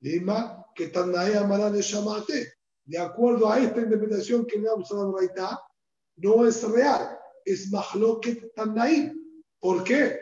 [0.02, 2.54] Lima, que Tanae Amarán de Shamate.
[2.86, 5.60] De acuerdo a esta interpretación que me ha usado Raita,
[6.16, 9.14] no es real, es Mahloket Tanaim.
[9.60, 10.18] ¿Por qué?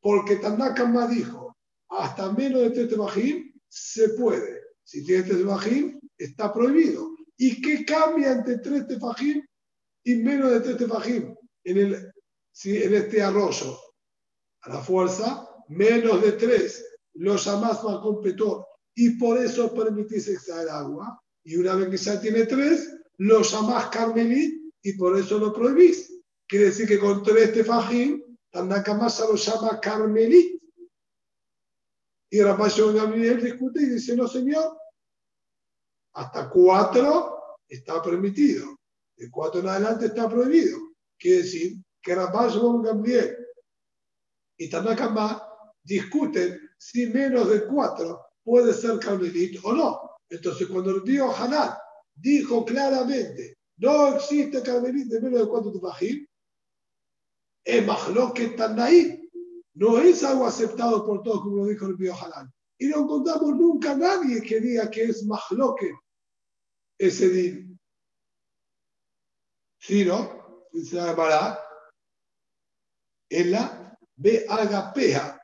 [0.00, 1.47] Porque Tanakama dijo,
[1.88, 4.60] hasta menos de tres tefajim se puede.
[4.84, 7.16] Si tiene tres tefajim, está prohibido.
[7.36, 9.42] ¿Y qué cambia entre tres tefajim
[10.04, 11.34] y menos de tres tefajim
[11.64, 12.12] en, el,
[12.64, 13.78] en este arroyo?
[14.62, 16.84] A la fuerza, menos de tres
[17.14, 21.20] lo llamás completor y por eso permitís extraer agua.
[21.44, 26.12] Y una vez que ya tiene tres, lo llamás carmelit y por eso lo prohibís.
[26.46, 30.57] Quiere decir que con tres tefajim, Tandakamasa lo llama carmelit
[32.30, 34.76] y Rafael Gabriel discute y dice, no señor,
[36.14, 38.78] hasta cuatro está permitido,
[39.16, 40.78] de cuatro en adelante está prohibido.
[41.18, 43.36] Quiere decir que Rafael Gabriel
[44.58, 45.42] y Tanakama
[45.82, 50.10] discuten si menos de cuatro puede ser carmelito o no.
[50.28, 51.74] Entonces, cuando el río Hanan
[52.14, 56.26] dijo claramente, no existe carmelito de menos de cuatro tefajim,
[57.64, 59.27] es más lo que ahí
[59.78, 62.52] no es algo aceptado por todos, como lo dijo el Pío Halal.
[62.78, 65.92] Y no encontramos nunca nadie que diga que es mahloque
[66.98, 67.80] ese din.
[69.80, 70.66] ¿Sí, no?
[70.72, 71.60] Dice la
[73.30, 75.40] En la ve agapea.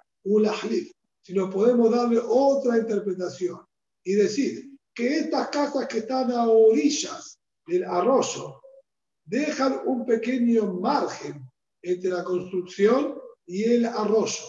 [1.22, 3.64] Si no podemos darle otra interpretación
[4.02, 8.60] y decir que estas casas que están a orillas del arroyo
[9.24, 11.48] dejan un pequeño margen
[11.82, 14.44] entre la construcción y el arroyo.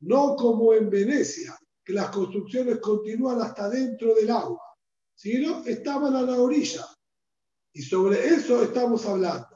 [0.00, 4.62] No como en Venecia, que las construcciones continúan hasta dentro del agua,
[5.14, 6.86] sino estaban a la orilla.
[7.72, 9.46] Y sobre eso estamos hablando.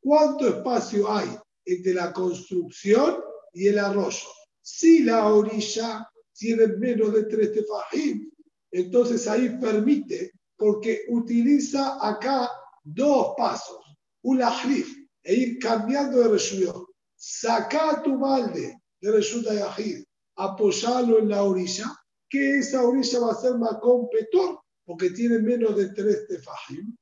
[0.00, 1.28] ¿Cuánto espacio hay
[1.64, 3.20] entre la construcción
[3.52, 4.26] y el arroyo?
[4.62, 8.30] Si la orilla tiene menos de tres tefajim,
[8.72, 12.50] entonces ahí permite, porque utiliza acá
[12.82, 13.84] dos pasos,
[14.22, 16.86] un ahlif, e ir cambiando de región
[17.20, 20.04] saca tu balde de Resulta Yahid,
[20.36, 21.84] apoyarlo en la orilla,
[22.28, 26.96] que esa orilla va a ser más completor, porque tiene menos de tres tefajim.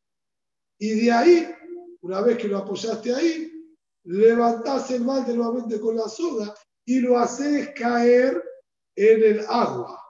[0.80, 1.54] Y de ahí,
[2.00, 3.52] una vez que lo apoyaste ahí,
[4.04, 6.52] levantás el balde nuevamente con la soga
[6.84, 8.42] y lo haces caer
[8.96, 10.02] en el agua.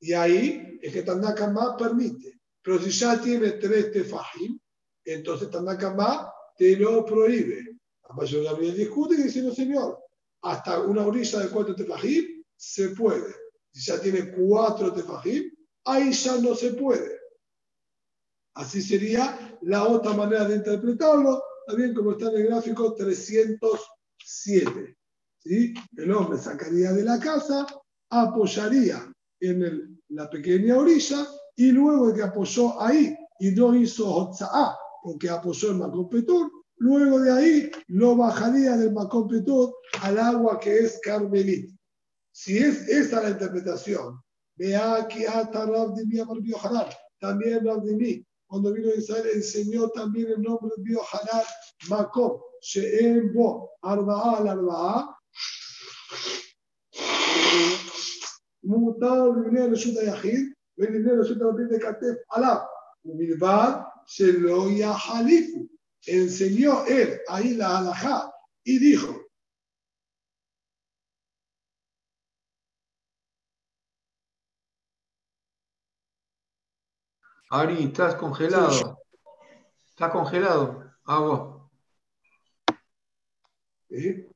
[0.00, 2.40] Y ahí es que Tanakama permite.
[2.62, 4.58] Pero si ya tiene tres tefajim,
[5.04, 7.75] entonces Tanakama te lo prohíbe.
[8.14, 9.98] Mayor Gabriel discute no señor,
[10.42, 13.34] hasta una orilla de cuatro tefajim se puede.
[13.72, 15.50] Si ya tiene cuatro tefajim,
[15.84, 17.18] ahí ya no se puede.
[18.54, 24.96] Así sería la otra manera de interpretarlo, también como está en el gráfico 307.
[25.38, 25.74] ¿sí?
[25.96, 27.66] El hombre sacaría de la casa,
[28.10, 31.26] apoyaría en la pequeña orilla
[31.56, 37.31] y luego que apoyó ahí y no hizo Hotza'ah, porque apoyó el Macompetor, Luego de
[37.31, 41.69] ahí lo bajaría del Macompetud al agua que es Carmelit.
[42.31, 44.19] Si es esa la interpretación,
[44.61, 46.85] Vea que ata Rab de mí, Amar Biohanan.
[47.19, 51.45] También Rab de mí, cuando vino a Israel, enseñó también el nombre de Biohanan,
[51.89, 55.17] Makom, She'em Bo, Arba'a al Arba'a.
[58.63, 62.57] מותר לבני רשות היחיד ולבני רשות הרבים לכתף עליו,
[63.05, 63.71] ובלבד
[64.05, 65.67] שלא יחליפו.
[66.06, 68.32] Enseñó él ahí la halajá
[68.64, 69.22] y dijo,
[77.50, 79.02] Ari, estás congelado.
[79.90, 80.84] Estás congelado.
[81.04, 81.56] Agua.
[83.88, 84.26] ¿sí?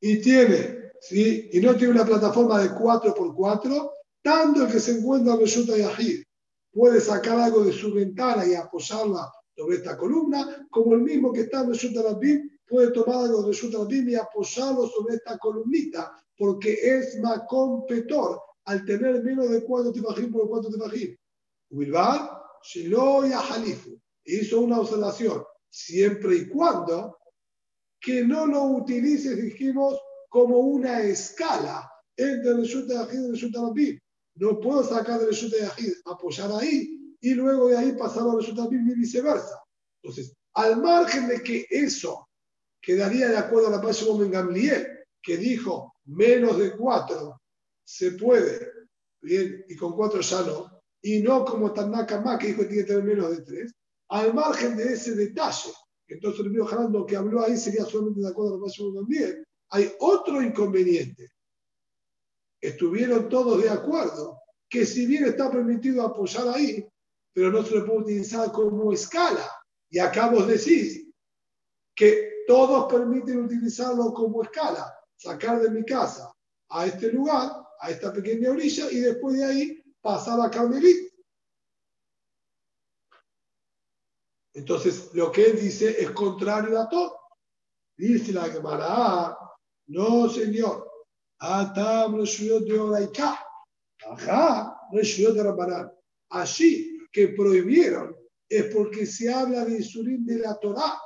[0.00, 1.48] y tiene, ¿sí?
[1.52, 3.90] y no tiene una plataforma de 4x4,
[4.20, 6.24] tanto el que se encuentra en Yahid
[6.72, 11.42] puede sacar algo de su ventana y apoyarla sobre esta columna, como el mismo que
[11.42, 17.20] está en Rabim puede tomar algo de Rabim y apoyarlo sobre esta columnita, porque es
[17.20, 21.16] más competor al tener menos de 4 tefajim por 4 tefajim.
[21.70, 27.18] Bilbao, Shelo Yahalifu, hizo una observación, siempre y cuando
[28.00, 29.98] que no lo utilices, dijimos,
[30.28, 34.00] como una escala entre el Yahid y el Rabim.
[34.36, 36.91] No puedo sacar del Yahid, apoyar ahí
[37.22, 39.62] y luego de ahí pasar al resulta de Rabim y viceversa.
[40.02, 42.28] Entonces, al margen de que eso
[42.80, 44.86] quedaría de acuerdo a la Pasha en Gamliel,
[45.22, 47.40] que dijo menos de cuatro
[47.84, 48.72] se puede,
[49.22, 52.82] bien, y con cuatro ya no, y no como Tanaka más que dijo que tiene
[52.82, 53.72] que tener menos de tres,
[54.08, 55.70] al margen de ese detalle,
[56.08, 59.44] entonces el río Jalando que habló ahí sería solamente de acuerdo a la Pasha también,
[59.70, 61.30] hay otro inconveniente.
[62.60, 66.86] Estuvieron todos de acuerdo que si bien está permitido apoyar ahí,
[67.32, 69.50] pero no se le puede utilizar como escala.
[69.90, 71.08] Y acá vos decís
[71.94, 76.32] que todos permiten utilizarlo como escala, sacar de mi casa
[76.70, 81.12] a este lugar, a esta pequeña orilla, y después de ahí pasar a Carmelit.
[84.54, 87.18] Entonces, lo que él dice es contrario a todo.
[87.96, 89.36] Dice la Gemara,
[89.86, 90.90] no señor,
[91.38, 93.38] Atam de Oraita,
[94.10, 95.92] Ajá, de Rabanán.
[96.30, 98.16] Allí que prohibieron
[98.48, 100.98] es porque se habla de Isurim de la Torah,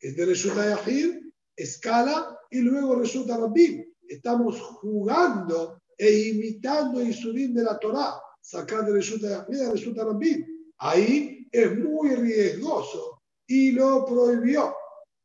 [0.00, 1.16] es de Reshuta Yahid,
[1.56, 3.84] escala y luego Reshuta Rabim.
[4.08, 10.44] Estamos jugando e imitando Isurim de la Torah, sacar de Reshuta Yahid a Reshuta Rabim.
[10.78, 14.74] Ahí es muy riesgoso y lo prohibió.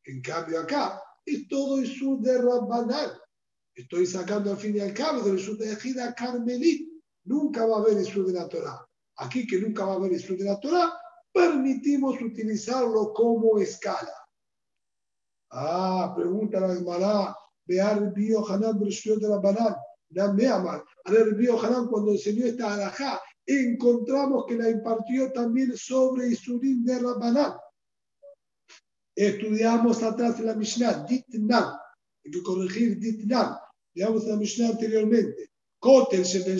[0.04, 3.10] En cambio acá es todo Isur de Rabbanán.
[3.74, 6.88] Estoy sacando al fin y al cabo de Isur de Yahid a Carmelit.
[7.24, 8.86] Nunca va a haber Isur de la Torah.
[9.16, 10.92] Aquí que nunca va a haber Isur de la Torah,
[11.32, 14.14] permitimos utilizarlo como escala.
[15.50, 19.76] Ah, pregunta la Gemara, Bear Bio Hanan de la Banán,
[20.08, 20.84] Dame Amar.
[21.04, 26.98] A ver, Hanan, cuando enseñó esta alajá, encontramos que la impartió también sobre Isurim de
[26.98, 27.54] Rabbanán.
[29.14, 31.72] Estudiamos atrás en la Mishnah, Ditnan,
[32.24, 33.56] hay que corregir Ditnan,
[33.94, 35.50] veamos la Mishnah anteriormente.
[35.78, 36.58] Kotel Sheben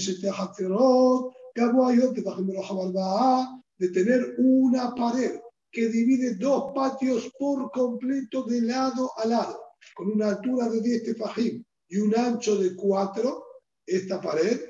[3.76, 5.40] De tener una pared
[5.70, 9.60] que divide dos patios por completo de lado a lado,
[9.94, 13.44] con una altura de 10 tefajim y un ancho de 4,
[13.86, 14.60] esta pared,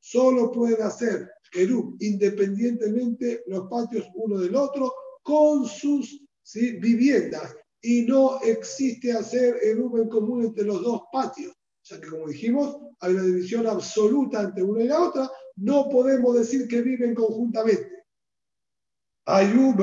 [0.00, 6.78] solo pueden hacer Erub independientemente los patios uno del otro con sus ¿sí?
[6.78, 7.54] viviendas.
[7.82, 11.54] Y no existe hacer Erub en común entre los dos patios,
[11.90, 16.36] ya que como dijimos, hay una división absoluta entre una y la otra, no podemos
[16.36, 18.04] decir que viven conjuntamente.
[19.26, 19.76] Ayub,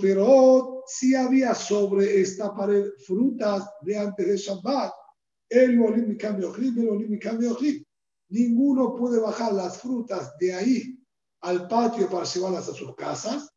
[0.00, 4.92] pero si había sobre esta pared frutas de antes de Shabbat,
[5.48, 7.56] el olim cambio el olim cambio
[8.28, 10.98] Ninguno puede bajar las frutas de ahí
[11.42, 13.48] al patio para llevarlas a sus casas,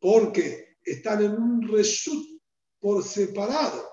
[0.00, 2.40] porque están en un reshut
[2.80, 3.88] por separado,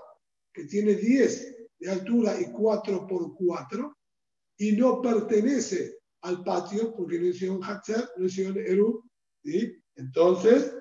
[0.51, 3.97] que tiene 10 de altura y 4 por 4,
[4.57, 9.03] y no pertenece al patio, porque no hicieron Hatzer, no hicieron Eru,
[9.43, 9.81] ¿sí?
[9.95, 10.73] entonces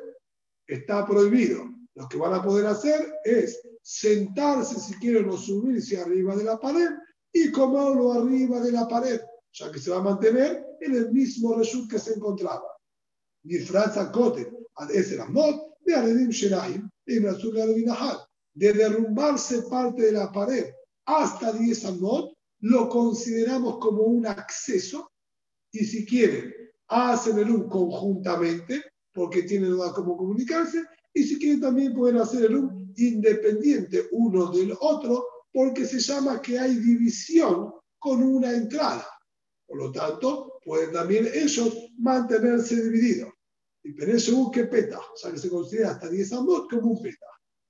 [0.66, 1.64] está prohibido.
[1.94, 6.58] Lo que van a poder hacer es sentarse si quieren o subirse arriba de la
[6.58, 6.90] pared
[7.32, 9.20] y comerlo arriba de la pared,
[9.52, 12.68] ya que se va a mantener en el mismo result que se encontraba.
[13.42, 14.52] Disfraza Kote,
[14.92, 20.66] es el amot de Aredim Sheraim, de derrumbarse parte de la pared
[21.08, 25.10] hasta 10 amot, lo consideramos como un acceso
[25.72, 26.52] y si quieren,
[26.88, 30.84] hacen el un conjuntamente porque tienen duda cómo comunicarse
[31.14, 36.42] y si quieren también pueden hacer el un independiente uno del otro porque se llama
[36.42, 39.06] que hay división con una entrada.
[39.66, 43.32] Por lo tanto, pueden también ellos mantenerse divididos.
[43.82, 47.27] Y pero que peta, o sea que se considera hasta 10 amot como un peta.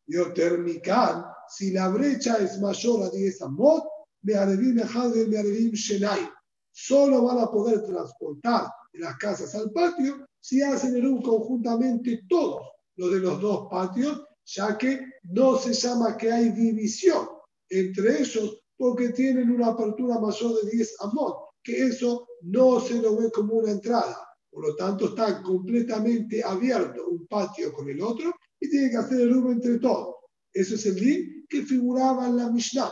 [0.09, 3.85] Yo termican, si la brecha es mayor a 10 amot,
[4.23, 6.29] me arevim me arevim shenai.
[6.73, 12.23] Solo van a poder transportar de las casas al patio si hacen el un conjuntamente
[12.27, 12.63] todos
[12.97, 17.29] los de los dos patios, ya que no se llama que hay división
[17.69, 23.17] entre ellos porque tienen una apertura mayor de 10 amot, que eso no se lo
[23.17, 24.25] ve como una entrada.
[24.51, 29.21] Por lo tanto, está completamente abierto un patio con el otro y tiene que hacer
[29.21, 30.17] el uno entre todos.
[30.53, 32.91] Eso es el din que figuraba en la Mishnah.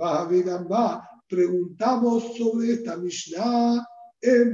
[0.00, 3.84] Va, preguntamos sobre esta Mishnah
[4.20, 4.52] en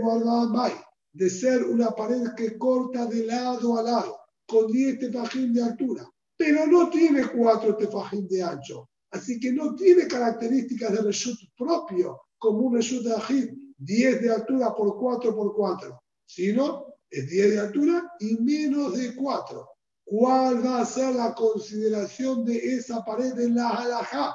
[0.51, 0.73] Mai,
[1.13, 6.09] de ser una pared que corta de lado a lado, con 10 tefajín de altura,
[6.37, 8.89] pero no tiene 4 tefajín de ancho.
[9.11, 14.31] Así que no tiene características de reshut propio, como un reshut de ajid, 10 de
[14.31, 19.69] altura por 4 por 4, sino es 10 de altura y menos de 4.
[20.05, 24.35] ¿Cuál va a ser la consideración de esa pared en la halajá?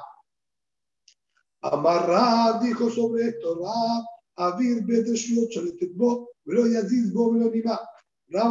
[1.62, 4.04] Amarrad dijo sobre esto, Rab,
[4.36, 4.84] Avir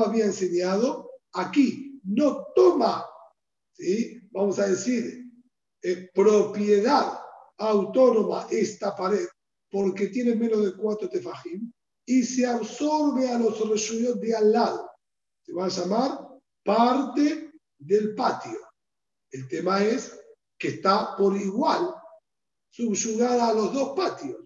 [0.06, 3.06] había enseñado, aquí no toma,
[3.74, 4.22] ¿sí?
[4.32, 5.26] vamos a decir,
[5.82, 7.20] eh, propiedad
[7.58, 9.28] autónoma esta pared
[9.72, 11.72] porque tiene menos de cuatro tefajim
[12.06, 14.90] y se absorbe a los reshuyot de al lado.
[15.44, 16.29] Se va a llamar
[16.64, 18.60] parte del patio.
[19.32, 20.20] El tema es
[20.58, 21.94] que está por igual
[22.70, 24.38] subyugada a los dos patios.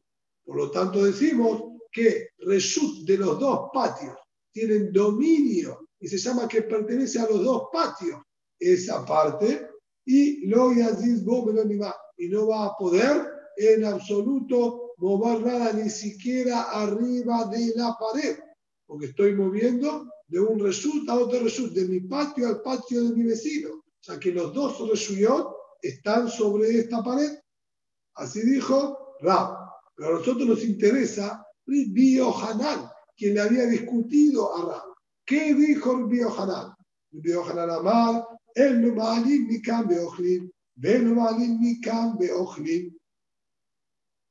[0.46, 4.18] Por lo tanto, decimos que reshut de los dos patios
[4.52, 8.22] tienen dominio y se llama que pertenece a los dos patios
[8.60, 9.68] esa parte
[10.06, 17.74] y lo y no va a poder en absoluto mover nada ni siquiera arriba de
[17.76, 18.38] la pared,
[18.86, 23.16] porque estoy moviendo de un result a otro result, de mi patio al patio de
[23.16, 23.70] mi vecino.
[23.70, 27.38] O sea que los dos resuyot están sobre esta pared.
[28.16, 29.56] Así dijo Rab.
[29.96, 34.96] Pero a nosotros nos interesa Bio Hanan, quien le había discutido a Rab.
[35.24, 36.74] ¿Qué dijo Bio Hanan?
[37.12, 38.26] Bio Hanan Amar,
[38.56, 40.10] él no mi cambio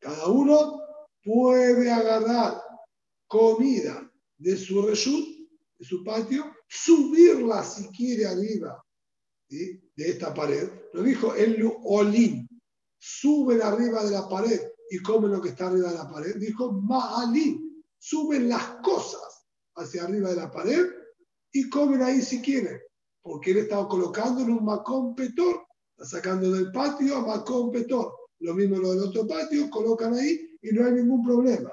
[0.01, 0.83] cada uno
[1.23, 2.61] puede agarrar
[3.29, 5.32] comida de su reshut,
[5.83, 8.83] su patio, subirla si quiere arriba
[9.49, 10.69] de esta pared.
[10.93, 12.49] Lo dijo el olín.
[12.99, 14.61] Suben arriba de la pared
[14.91, 16.37] y comen lo que está arriba de la pared.
[16.37, 17.85] Dijo ma'alín.
[17.99, 20.87] Suben las cosas hacia arriba de la pared
[21.53, 22.81] y comen ahí si quieren.
[23.21, 25.67] Porque él estaba colocando en un macón petor
[26.05, 28.13] sacando del patio a Macón Petor.
[28.41, 31.73] Lo mismo lo del otro patio, colocan ahí y no hay ningún problema.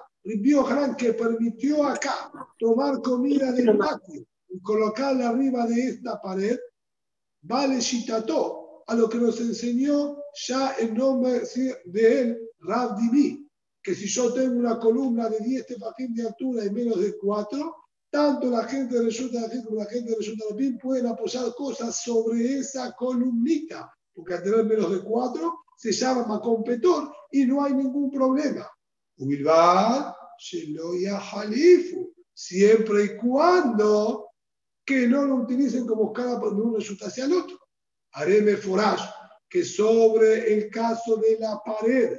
[0.23, 6.59] Ribio Hanan que permitió acá tomar comida del patio y colocarla arriba de esta pared,
[7.41, 10.17] vale Shitato, a lo que nos enseñó
[10.47, 11.41] ya el nombre
[11.85, 13.47] de él, Rav Divi,
[13.81, 17.75] que si yo tengo una columna de 10 tefajín de altura y menos de 4,
[18.11, 20.45] tanto la gente de Resulta como la gente de Resulta
[20.81, 27.11] pueden apoyar cosas sobre esa columnita porque al tener menos de cuatro se llama macompetor
[27.31, 28.67] y no hay ningún problema.
[32.33, 34.29] Siempre y cuando
[34.85, 37.59] que no lo utilicen como escala de uno resulta hacia el otro.
[38.13, 39.07] Hareme forage
[39.47, 42.17] que sobre el caso de la pared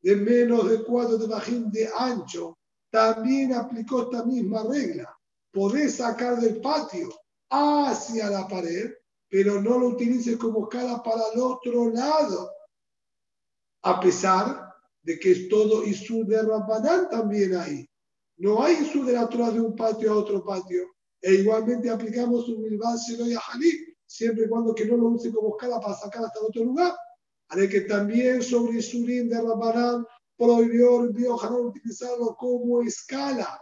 [0.00, 2.58] de menos de cuatro de bajín de ancho,
[2.90, 5.16] también aplicó esta misma regla.
[5.52, 7.08] Podés sacar del patio
[7.48, 8.92] hacia la pared
[9.32, 12.52] pero no lo utilices como escala para el otro lado.
[13.82, 14.71] A pesar
[15.02, 17.88] de que es todo Isur de Rabbanán también ahí.
[18.36, 20.86] No hay Isur de la Torah de un patio a otro patio.
[21.20, 25.56] E igualmente aplicamos un Milván y Jalí, siempre y cuando que no lo use como
[25.56, 26.94] escala para sacar hasta otro lugar.
[27.48, 33.60] Haré que también sobre Isurín de Rabbanán prohibió el utilizarlo como escala.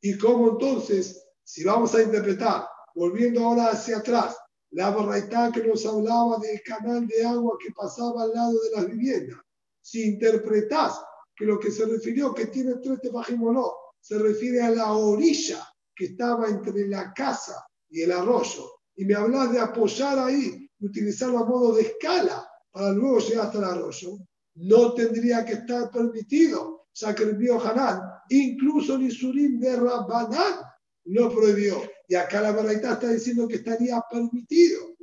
[0.00, 4.36] Y como entonces, si vamos a interpretar, volviendo ahora hacia atrás,
[4.70, 8.86] la barraitá que nos hablaba del canal de agua que pasaba al lado de las
[8.86, 9.38] viviendas.
[9.86, 11.00] Si interpretás
[11.36, 14.92] que lo que se refirió que tiene tres tefajim o no, se refiere a la
[14.92, 15.64] orilla
[15.94, 18.80] que estaba entre la casa y el arroyo.
[18.96, 23.46] Y me hablas de apoyar ahí, y utilizarlo a modo de escala para luego llegar
[23.46, 24.18] hasta el arroyo.
[24.56, 30.62] No tendría que estar permitido, ya que el Hanan, incluso el Isurim de Rabbanán,
[31.04, 31.80] no prohibió.
[32.08, 34.96] Y acá la verdad está diciendo que estaría permitido.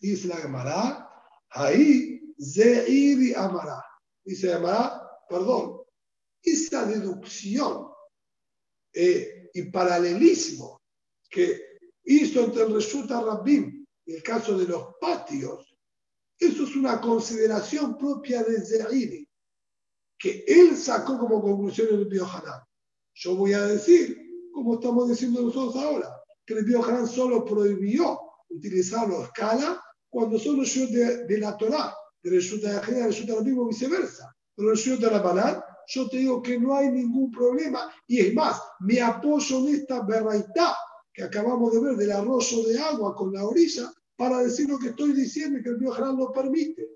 [0.00, 1.10] Dice la Gemara,
[1.50, 3.82] ahí Zeiri Amará.
[4.24, 5.82] Dice Amará, perdón,
[6.42, 7.88] esa deducción
[8.92, 10.82] eh, y paralelismo
[11.30, 11.60] que
[12.04, 15.74] hizo entre el Resulta Rabbim y el caso de los patios,
[16.38, 19.28] eso es una consideración propia de Zeiri,
[20.18, 22.62] que él sacó como conclusión el Biohanan.
[23.14, 24.28] Yo voy a decir
[24.58, 26.10] como estamos diciendo nosotros ahora,
[26.44, 28.18] que el Biohanan solo prohibió
[28.48, 33.34] utilizarlo a escala cuando son los de, de la Torah, de resulta de Ajena, resulta
[33.34, 34.34] lo mismo viceversa.
[34.54, 37.92] Pero el de la Banal, yo te digo que no hay ningún problema.
[38.06, 40.76] Y es más, me apoyo en esta berraitá
[41.12, 44.88] que acabamos de ver del arroyo de agua con la orilla para decir lo que
[44.88, 46.88] estoy diciendo y que el Biohanan lo permite.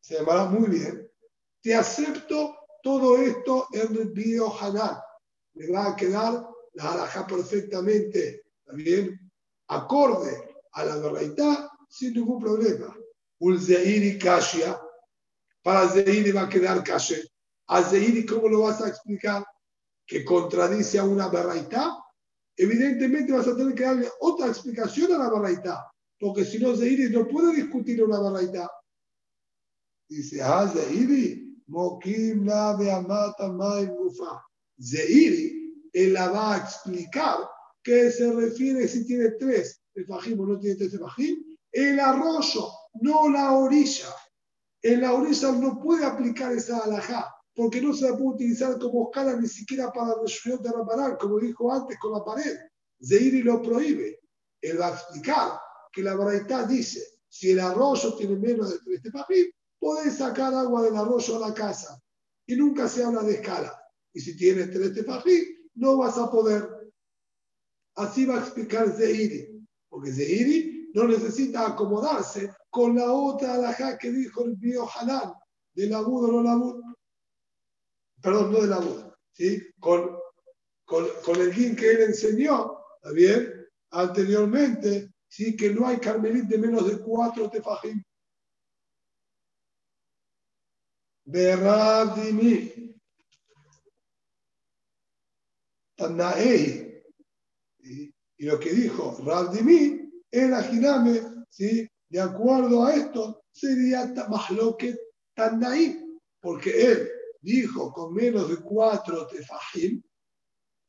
[0.00, 1.10] Se llamará muy bien.
[1.62, 4.98] Te acepto todo esto en el Biohanan.
[5.54, 9.18] Me va a quedar la halajá perfectamente, también
[9.68, 12.94] acorde a la verdad, sin ningún problema.
[13.40, 14.78] Un Zeiri Kashia,
[15.62, 17.22] para Zeiri va a quedar Kashe.
[17.68, 19.44] A Zeiri, ¿cómo lo vas a explicar?
[20.06, 21.92] Que contradice a una verdad.
[22.56, 25.78] Evidentemente vas a tener que darle otra explicación a la verdad,
[26.18, 28.68] porque si no, Zeiri no puede discutir una verdad.
[30.08, 34.42] Dice, ah, Zeiri, Mokim la Beamata Mai Mufa.
[34.80, 35.58] Zeiri
[35.92, 37.38] él la va a explicar
[37.82, 41.36] qué se refiere si tiene tres tefajim o no tiene tres tefajim.
[41.72, 42.68] El arroyo,
[43.00, 44.14] no la orilla.
[44.82, 49.10] En la orilla no puede aplicar esa alajá, porque no se la puede utilizar como
[49.10, 52.56] escala ni siquiera para el de Rabanal, como dijo antes con la pared.
[53.02, 54.20] Zeiri lo prohíbe.
[54.60, 55.60] Él va a explicar
[55.92, 59.46] que la verdad dice, si el arroyo tiene menos de tres tefajim,
[59.78, 62.00] puede sacar agua del arroyo a la casa.
[62.46, 63.76] Y nunca se habla de escala.
[64.12, 65.44] Y si tiene tres tefajim,
[65.74, 66.92] no vas a poder.
[67.96, 74.10] Así va a explicar Zeiri, porque Zeiri no necesita acomodarse con la otra alajá que
[74.10, 75.34] dijo el bio Halal,
[75.74, 76.82] del agudo no labud.
[78.20, 79.62] Perdón, no del agudo, ¿sí?
[79.78, 80.18] Con,
[80.84, 83.66] con, con el guin que él enseñó, ¿está bien?
[83.90, 88.02] Anteriormente, sí, que no hay carmelit de menos de cuatro tefajim.
[91.24, 92.88] Berradimi,
[95.98, 97.02] Tanaei.
[98.40, 99.97] Y lo que dijo Rabdimi,
[100.30, 101.88] el Ajiname, ¿sí?
[102.08, 104.96] de acuerdo a esto, sería más lo que
[105.34, 107.08] Tanaí, porque él
[107.40, 110.02] dijo con menos de cuatro tefajim,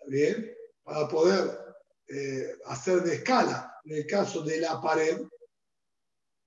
[0.07, 0.53] bien?
[0.83, 1.59] Para poder
[2.07, 5.21] eh, hacer de escala en el caso de la pared,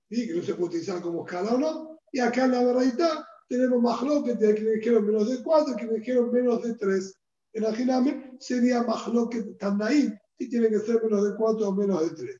[0.09, 0.27] ¿sí?
[0.27, 4.01] que no se puede utilizar como escala o no, y acá en la verdad tenemos
[4.01, 7.15] lo que dijeron menos de cuatro, que dijeron menos de tres
[7.53, 8.85] el ajiname sería
[9.29, 12.37] que Tandaim, si tiene que ser menos de cuatro o menos de tres.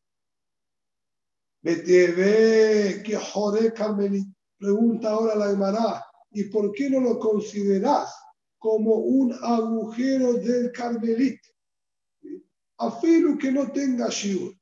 [1.64, 4.28] Que jode Carmelit.
[4.58, 8.14] Pregunta ahora la Gemara, ¿y por qué no lo considerás
[8.58, 11.40] como un agujero del Carmelit?
[12.78, 14.54] Afilo que no tenga shiur.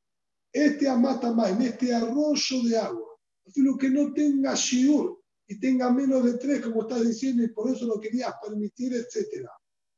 [0.54, 3.20] Este amata en este arroyo de agua.
[3.48, 7.70] Afilo que no tenga shiur y tenga menos de tres, como estás diciendo, y por
[7.70, 9.50] eso lo querías permitir, etcétera.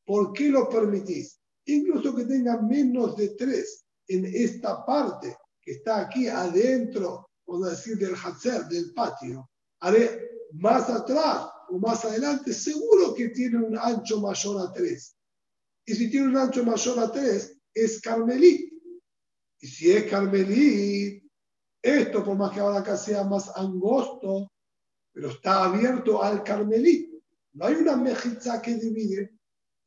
[0.06, 1.40] ¿Por qué lo permitís?
[1.66, 7.72] Incluso que tenga menos de tres en esta parte que está aquí adentro, vamos a
[7.72, 9.50] decir, del hacer, del patio.
[9.80, 15.16] Haré más atrás o más adelante, seguro que tiene un ancho mayor a tres.
[15.86, 18.70] Y si tiene un ancho mayor a tres, es carmelí.
[19.60, 21.30] Y si es carmelí,
[21.82, 24.52] esto, por más que ahora acá sea más angosto,
[25.14, 27.10] pero está abierto al carmelí.
[27.54, 29.34] No hay una mejitza que divide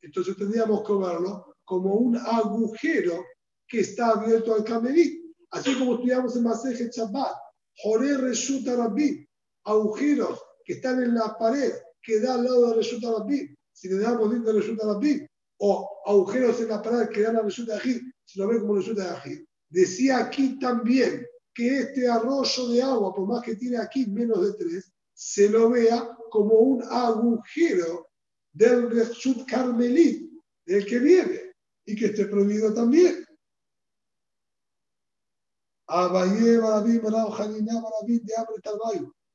[0.01, 3.25] entonces tendríamos que verlo como un agujero
[3.67, 5.26] que está abierto al camelí.
[5.51, 7.35] Así como estudiamos en Maseje Shabbat,
[7.83, 9.27] Joré Reshuta Rabbi,
[9.63, 13.99] agujeros que están en la pared que da al lado de Reshuta Rabbi, si le
[13.99, 15.25] damos dentro de Reshuta Rabbi,
[15.59, 19.23] o agujeros en la pared que dan a Reshuta Ajid, si lo ven como Reshuta.
[19.69, 24.53] Decía aquí también que este arroyo de agua, por más que tiene aquí menos de
[24.53, 28.07] tres, se lo vea como un agujero
[28.53, 30.31] del Reshut Carmelit,
[30.65, 31.53] del que viene,
[31.85, 33.25] y que esté prohibido también.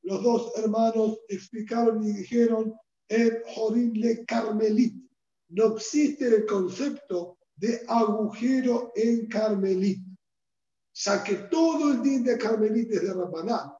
[0.02, 2.74] Los dos hermanos explicaron y dijeron
[3.08, 4.94] el Jorim le Carmelit.
[5.50, 10.02] No existe el concepto de agujero en Carmelit.
[10.94, 13.72] Ya que todo el din de Carmelit es de Rabanán.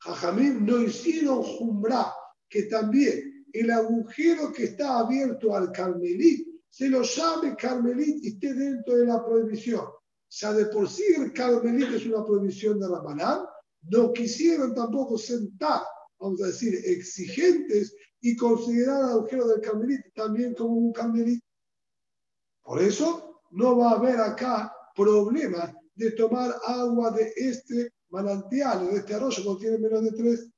[0.00, 2.12] Jajamín no hicieron jumbra
[2.48, 8.54] que también el agujero que está abierto al Carmelit se lo llame Carmelit y esté
[8.54, 9.86] dentro de la prohibición.
[10.30, 13.44] Ya de por sí el Carmelit es una prohibición de Rabanán,
[13.90, 15.82] no quisieron tampoco sentar,
[16.18, 21.42] vamos a decir, exigentes y considerar al agujero del Carmelit también como un Carmelit.
[22.62, 28.90] Por eso no va a haber acá problema de tomar agua de este manantial o
[28.92, 30.50] de este arroyo cuando tiene menos de tres.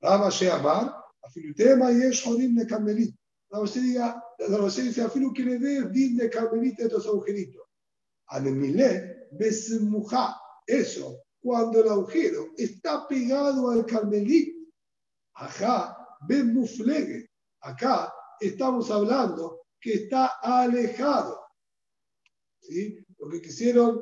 [0.00, 3.16] Rama Sheamar, afilutema y es jorim de Carmelit.
[3.48, 7.63] La dice, afilu que le dé din de Carmelit de estos agujeritos.
[8.28, 14.54] Anemile, besmuja, eso, cuando el agujero está pegado al Carmelit.
[15.34, 15.96] Ajá,
[16.26, 17.28] ben muflegue.
[17.60, 21.38] Acá estamos hablando que está alejado.
[23.18, 24.00] Lo que quisieron,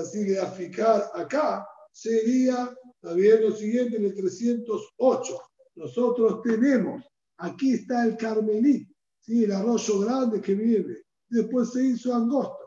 [0.00, 5.42] así graficar acá, sería, también lo siguiente, en el 308.
[5.76, 7.02] Nosotros tenemos,
[7.38, 8.86] aquí está el Carmelí,
[9.18, 9.44] ¿sí?
[9.44, 10.98] el arroyo grande que viene.
[11.28, 12.63] Después se hizo angosto.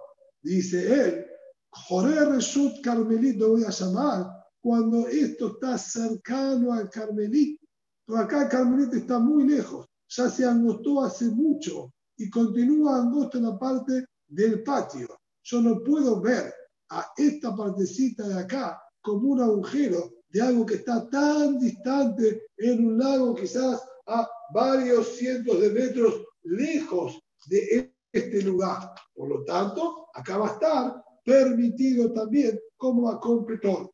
[0.48, 1.26] Dice él,
[1.72, 4.28] Joré Reshut Carmelí, lo voy a llamar,
[4.62, 7.60] cuando esto está cercano al Carmelí.
[8.06, 13.40] Pero acá el Carmelí está muy lejos, ya se angostó hace mucho y continúa angosto
[13.40, 15.20] en la parte del patio.
[15.44, 16.54] Yo no puedo ver
[16.92, 22.86] a esta partecita de acá como un agujero de algo que está tan distante en
[22.86, 28.92] un lago, quizás a varios cientos de metros lejos de este lugar.
[29.14, 33.92] Por lo tanto, acá va a estar permitido también como a completor.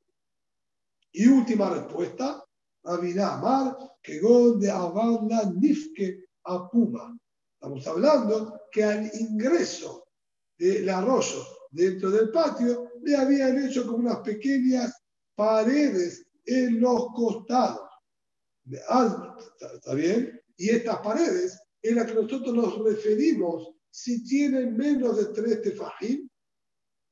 [1.12, 2.44] Y última respuesta,
[2.84, 4.20] Rabina Amar, que
[4.60, 7.18] de Avanda Nifke a Puma.
[7.54, 10.08] Estamos hablando que al ingreso
[10.58, 14.94] del arroyo dentro del patio le habían hecho como unas pequeñas
[15.36, 17.90] paredes en los costados.
[18.66, 20.42] ¿Está bien?
[20.58, 26.28] Y estas paredes en las que nosotros nos referimos si tienen menos de tres tefajim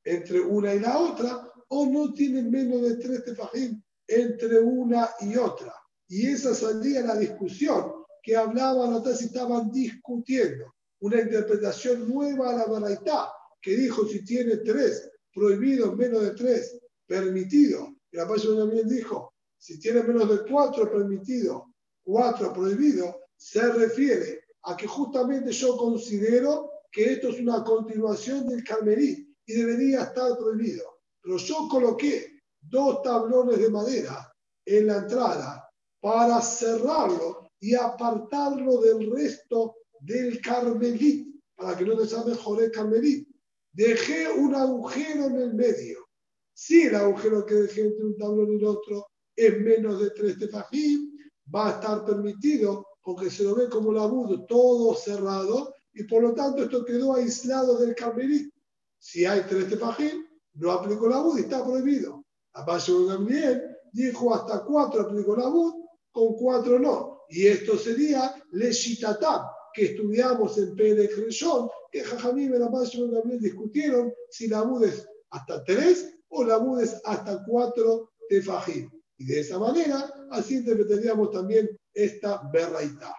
[0.02, 5.36] entre una y la otra o no tienen menos de tres tefajim entre una y
[5.36, 5.72] otra.
[6.08, 12.56] Y esa salía la discusión que hablaban, no si estaban discutiendo una interpretación nueva a
[12.56, 13.28] la Baraitá,
[13.60, 17.94] que dijo si tiene tres, prohibido menos de tres, permitido.
[18.10, 21.72] Y la página también dijo, si tiene menos de cuatro, permitido,
[22.02, 28.62] cuatro, prohibido, se refiere a que justamente yo considero que esto es una continuación del
[28.62, 31.00] Carmelí y debería estar prohibido.
[31.22, 34.32] Pero yo coloqué dos tablones de madera
[34.66, 35.68] en la entrada
[36.00, 43.28] para cerrarlo y apartarlo del resto del Carmelit, para que no te llame el Carmelit.
[43.72, 46.06] Dejé un agujero en el medio.
[46.52, 50.38] Si el agujero que dejé entre un tablón y el otro es menos de tres
[50.38, 51.16] tefajim,
[51.54, 56.22] va a estar permitido porque se lo ve como la labud todo cerrado y por
[56.22, 58.52] lo tanto esto quedó aislado del Carmelit.
[58.98, 60.24] Si hay tres tefajim,
[60.54, 62.24] no aplicó la bud y está prohibido.
[62.54, 63.62] A de Gamliel
[63.92, 67.22] dijo hasta cuatro aplicó la bud con cuatro no.
[67.28, 74.12] Y esto sería Leshitatam, que estudiamos en Pérez Reshon, que Jajamim y la también discutieron
[74.30, 78.90] si la bud es hasta tres o la bud es hasta cuatro tefajim.
[79.16, 83.14] Y de esa manera, así interpretaríamos también esta berraita.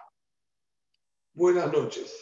[1.32, 2.12] Buenas noches.